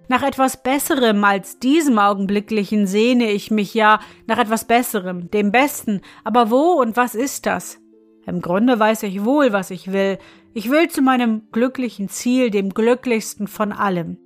Nach 0.07 0.21
etwas 0.21 0.61
Besserem 0.61 1.23
als 1.23 1.59
diesem 1.59 1.97
Augenblicklichen 1.97 2.85
sehne 2.85 3.31
ich 3.31 3.49
mich 3.49 3.73
ja 3.73 3.99
nach 4.27 4.37
etwas 4.37 4.65
Besserem, 4.65 5.31
dem 5.31 5.51
Besten, 5.51 6.01
aber 6.23 6.51
wo 6.51 6.73
und 6.73 6.95
was 6.95 7.15
ist 7.15 7.45
das? 7.45 7.79
Im 8.27 8.41
Grunde 8.41 8.79
weiß 8.79 9.03
ich 9.03 9.23
wohl, 9.23 9.51
was 9.53 9.71
ich 9.71 9.91
will. 9.91 10.17
Ich 10.53 10.69
will 10.69 10.89
zu 10.89 11.01
meinem 11.01 11.43
glücklichen 11.51 12.09
Ziel, 12.09 12.49
dem 12.49 12.73
glücklichsten 12.73 13.47
von 13.47 13.71
allem. 13.71 14.17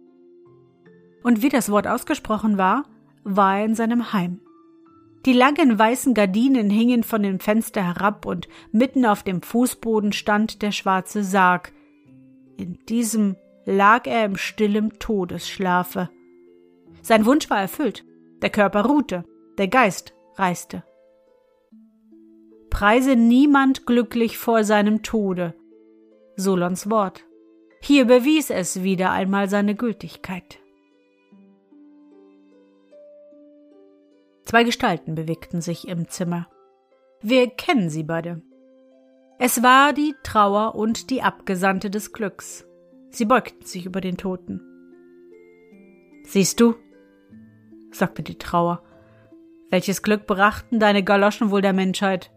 Und 1.24 1.42
wie 1.42 1.50
das 1.50 1.70
Wort 1.70 1.88
ausgesprochen 1.88 2.58
war, 2.58 2.86
war 3.24 3.60
er 3.60 3.66
in 3.66 3.76
seinem 3.76 4.14
Heim. 4.14 4.42
Die 5.26 5.34
langen 5.34 5.78
weißen 5.78 6.14
Gardinen 6.14 6.70
hingen 6.70 7.04
von 7.04 7.24
dem 7.24 7.40
Fenster 7.40 7.84
herab 7.84 8.26
und 8.26 8.48
mitten 8.72 9.06
auf 9.06 9.24
dem 9.24 9.42
Fußboden 9.42 10.14
stand 10.14 10.62
der 10.62 10.72
schwarze 10.72 11.24
Sarg. 11.24 11.74
In 12.58 12.80
diesem 12.88 13.36
lag 13.66 14.08
er 14.08 14.26
im 14.26 14.38
stillen 14.38 14.98
Todesschlafe. 15.00 16.10
Sein 17.02 17.26
Wunsch 17.26 17.50
war 17.50 17.60
erfüllt, 17.60 18.06
der 18.42 18.50
Körper 18.50 18.86
ruhte, 18.86 19.26
der 19.58 19.68
Geist 19.68 20.14
reiste. 20.36 20.84
Preise 22.70 23.16
niemand 23.16 23.86
glücklich 23.86 24.38
vor 24.38 24.64
seinem 24.64 25.04
Tode. 25.04 25.54
Solons 26.36 26.90
Wort. 26.90 27.26
Hier 27.82 28.06
bewies 28.06 28.50
es 28.50 28.84
wieder 28.84 29.12
einmal 29.12 29.50
seine 29.50 29.76
Gültigkeit. 29.76 30.60
Zwei 34.50 34.64
Gestalten 34.64 35.14
bewegten 35.14 35.62
sich 35.62 35.88
im 35.88 36.08
Zimmer. 36.08 36.48
Wir 37.22 37.52
kennen 37.52 37.92
sie 37.92 38.02
beide. 38.02 38.42
Es 39.38 39.62
war 39.62 39.94
die 39.94 40.16
Trauer 40.24 40.74
und 40.74 41.12
die 41.12 41.22
Abgesandte 41.22 41.92
des 41.92 42.14
Glücks. 42.14 42.66
Sie 43.12 43.26
beugten 43.26 43.64
sich 43.64 43.86
über 43.86 44.02
den 44.02 44.18
Toten. 44.18 44.60
Siehst 46.24 46.60
du, 46.60 46.74
sagte 47.92 48.24
die 48.24 48.40
Trauer, 48.40 48.82
welches 49.70 50.02
Glück 50.02 50.26
brachten 50.26 50.80
deine 50.80 51.04
Galoschen 51.04 51.52
wohl 51.52 51.62
der 51.62 51.74
Menschheit? 51.74 52.32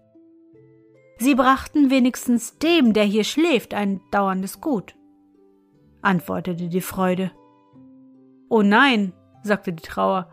Sie 1.16 1.34
brachten 1.34 1.88
wenigstens 1.88 2.58
dem, 2.58 2.92
der 2.92 3.04
hier 3.04 3.24
schläft, 3.24 3.72
ein 3.72 4.02
dauerndes 4.10 4.60
Gut, 4.60 4.94
antwortete 6.02 6.68
die 6.68 6.82
Freude. 6.82 7.32
Oh 8.50 8.60
nein, 8.60 9.14
sagte 9.42 9.72
die 9.72 9.82
Trauer, 9.82 10.28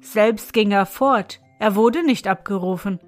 selbst 0.00 0.52
ging 0.52 0.72
er 0.72 0.86
fort, 0.86 1.40
er 1.58 1.74
wurde 1.74 2.02
nicht 2.04 2.26
abgerufen. 2.26 2.98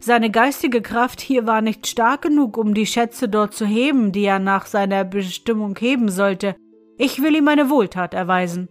Seine 0.00 0.30
geistige 0.30 0.80
Kraft 0.80 1.20
hier 1.20 1.46
war 1.46 1.60
nicht 1.60 1.86
stark 1.86 2.22
genug, 2.22 2.56
um 2.56 2.74
die 2.74 2.86
Schätze 2.86 3.28
dort 3.28 3.54
zu 3.54 3.66
heben, 3.66 4.12
die 4.12 4.24
er 4.24 4.38
nach 4.38 4.66
seiner 4.66 5.04
Bestimmung 5.04 5.76
heben 5.78 6.08
sollte. 6.08 6.56
Ich 6.96 7.22
will 7.22 7.36
ihm 7.36 7.48
eine 7.48 7.68
Wohltat 7.68 8.14
erweisen. 8.14 8.68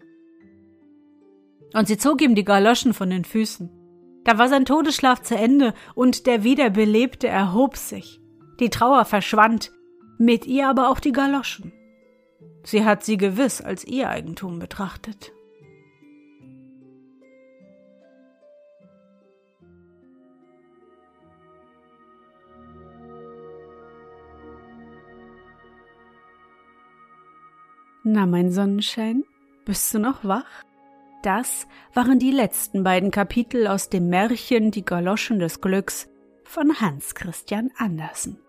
Und 1.73 1.87
sie 1.87 1.97
zog 1.97 2.21
ihm 2.21 2.33
die 2.33 2.43
Galoschen 2.43 2.93
von 2.93 3.11
den 3.11 3.25
Füßen. 3.25 3.69
Da 4.23 4.37
war 4.37 4.49
sein 4.49 4.65
Todesschlaf 4.65 5.21
zu 5.21 5.35
Ende, 5.35 5.73
und 5.93 6.25
der 6.25 6.43
Wiederbelebte 6.43 7.27
erhob 7.27 7.77
sich. 7.77 8.19
Die 8.59 8.69
Trauer 8.69 9.05
verschwand, 9.05 9.71
mit 10.17 10.45
ihr 10.47 10.67
aber 10.67 10.89
auch 10.89 10.99
die 10.99 11.11
Galoschen. 11.11 11.71
Sie 12.63 12.83
hat 12.83 13.03
sie 13.03 13.17
gewiss 13.17 13.61
als 13.61 13.85
ihr 13.85 14.09
Eigentum 14.09 14.59
betrachtet. 14.59 15.31
Na, 28.03 28.25
mein 28.25 28.51
Sonnenschein, 28.51 29.25
bist 29.65 29.93
du 29.93 29.99
noch 29.99 30.23
wach? 30.23 30.63
Das 31.21 31.67
waren 31.93 32.17
die 32.17 32.31
letzten 32.31 32.83
beiden 32.83 33.11
Kapitel 33.11 33.67
aus 33.67 33.89
dem 33.89 34.07
Märchen 34.07 34.71
Die 34.71 34.85
Galoschen 34.85 35.39
des 35.39 35.59
Glücks 35.59 36.07
von 36.45 36.79
Hans 36.79 37.13
Christian 37.13 37.71
Andersen. 37.77 38.39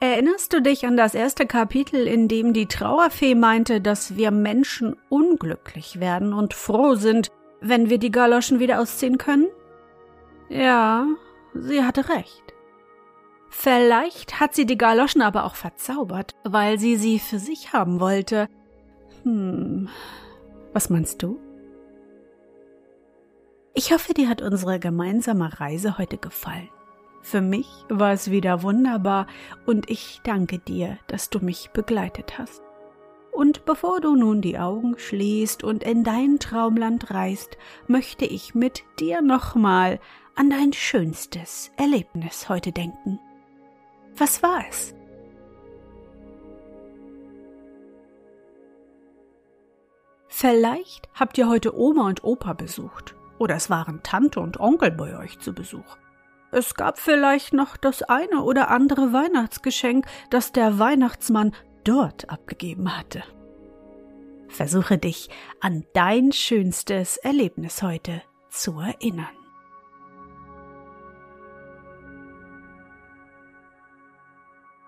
Erinnerst 0.00 0.52
du 0.54 0.62
dich 0.62 0.86
an 0.86 0.96
das 0.96 1.14
erste 1.14 1.46
Kapitel, 1.46 2.06
in 2.06 2.26
dem 2.28 2.54
die 2.54 2.66
Trauerfee 2.66 3.34
meinte, 3.34 3.82
dass 3.82 4.16
wir 4.16 4.30
Menschen 4.30 4.96
unglücklich 5.10 6.00
werden 6.00 6.32
und 6.32 6.54
froh 6.54 6.94
sind, 6.94 7.30
wenn 7.60 7.90
wir 7.90 7.98
die 7.98 8.10
Galoschen 8.10 8.60
wieder 8.60 8.80
ausziehen 8.80 9.18
können? 9.18 9.46
Ja, 10.48 11.06
sie 11.52 11.84
hatte 11.84 12.08
recht. 12.08 12.45
Vielleicht 13.58 14.38
hat 14.38 14.54
sie 14.54 14.66
die 14.66 14.76
Galoschen 14.76 15.22
aber 15.22 15.44
auch 15.44 15.54
verzaubert, 15.54 16.34
weil 16.44 16.78
sie 16.78 16.96
sie 16.96 17.18
für 17.18 17.38
sich 17.38 17.72
haben 17.72 18.00
wollte. 18.00 18.48
Hm, 19.22 19.88
was 20.74 20.90
meinst 20.90 21.22
du? 21.22 21.40
Ich 23.72 23.92
hoffe, 23.92 24.12
dir 24.12 24.28
hat 24.28 24.42
unsere 24.42 24.78
gemeinsame 24.78 25.58
Reise 25.58 25.96
heute 25.96 26.18
gefallen. 26.18 26.68
Für 27.22 27.40
mich 27.40 27.66
war 27.88 28.12
es 28.12 28.30
wieder 28.30 28.62
wunderbar 28.62 29.26
und 29.64 29.88
ich 29.90 30.20
danke 30.22 30.58
dir, 30.58 30.98
dass 31.06 31.30
du 31.30 31.40
mich 31.40 31.70
begleitet 31.70 32.38
hast. 32.38 32.62
Und 33.32 33.64
bevor 33.64 34.00
du 34.00 34.16
nun 34.16 34.42
die 34.42 34.58
Augen 34.58 34.98
schließt 34.98 35.64
und 35.64 35.82
in 35.82 36.04
dein 36.04 36.38
Traumland 36.38 37.10
reist, 37.10 37.56
möchte 37.88 38.26
ich 38.26 38.54
mit 38.54 38.84
dir 39.00 39.22
nochmal 39.22 39.98
an 40.34 40.50
dein 40.50 40.74
schönstes 40.74 41.70
Erlebnis 41.78 42.50
heute 42.50 42.70
denken. 42.70 43.18
Was 44.16 44.42
war 44.42 44.64
es? 44.68 44.94
Vielleicht 50.28 51.08
habt 51.14 51.38
ihr 51.38 51.48
heute 51.48 51.78
Oma 51.78 52.06
und 52.06 52.24
Opa 52.24 52.52
besucht. 52.52 53.14
Oder 53.38 53.56
es 53.56 53.70
waren 53.70 54.02
Tante 54.02 54.40
und 54.40 54.60
Onkel 54.60 54.90
bei 54.90 55.18
euch 55.18 55.38
zu 55.38 55.52
Besuch. 55.52 55.96
Es 56.52 56.74
gab 56.74 56.98
vielleicht 56.98 57.52
noch 57.52 57.76
das 57.76 58.02
eine 58.02 58.42
oder 58.42 58.70
andere 58.70 59.12
Weihnachtsgeschenk, 59.12 60.06
das 60.30 60.52
der 60.52 60.78
Weihnachtsmann 60.78 61.52
dort 61.84 62.30
abgegeben 62.30 62.96
hatte. 62.96 63.22
Versuche 64.48 64.96
dich 64.96 65.28
an 65.60 65.84
dein 65.92 66.32
schönstes 66.32 67.16
Erlebnis 67.18 67.82
heute 67.82 68.22
zu 68.48 68.80
erinnern. 68.80 69.45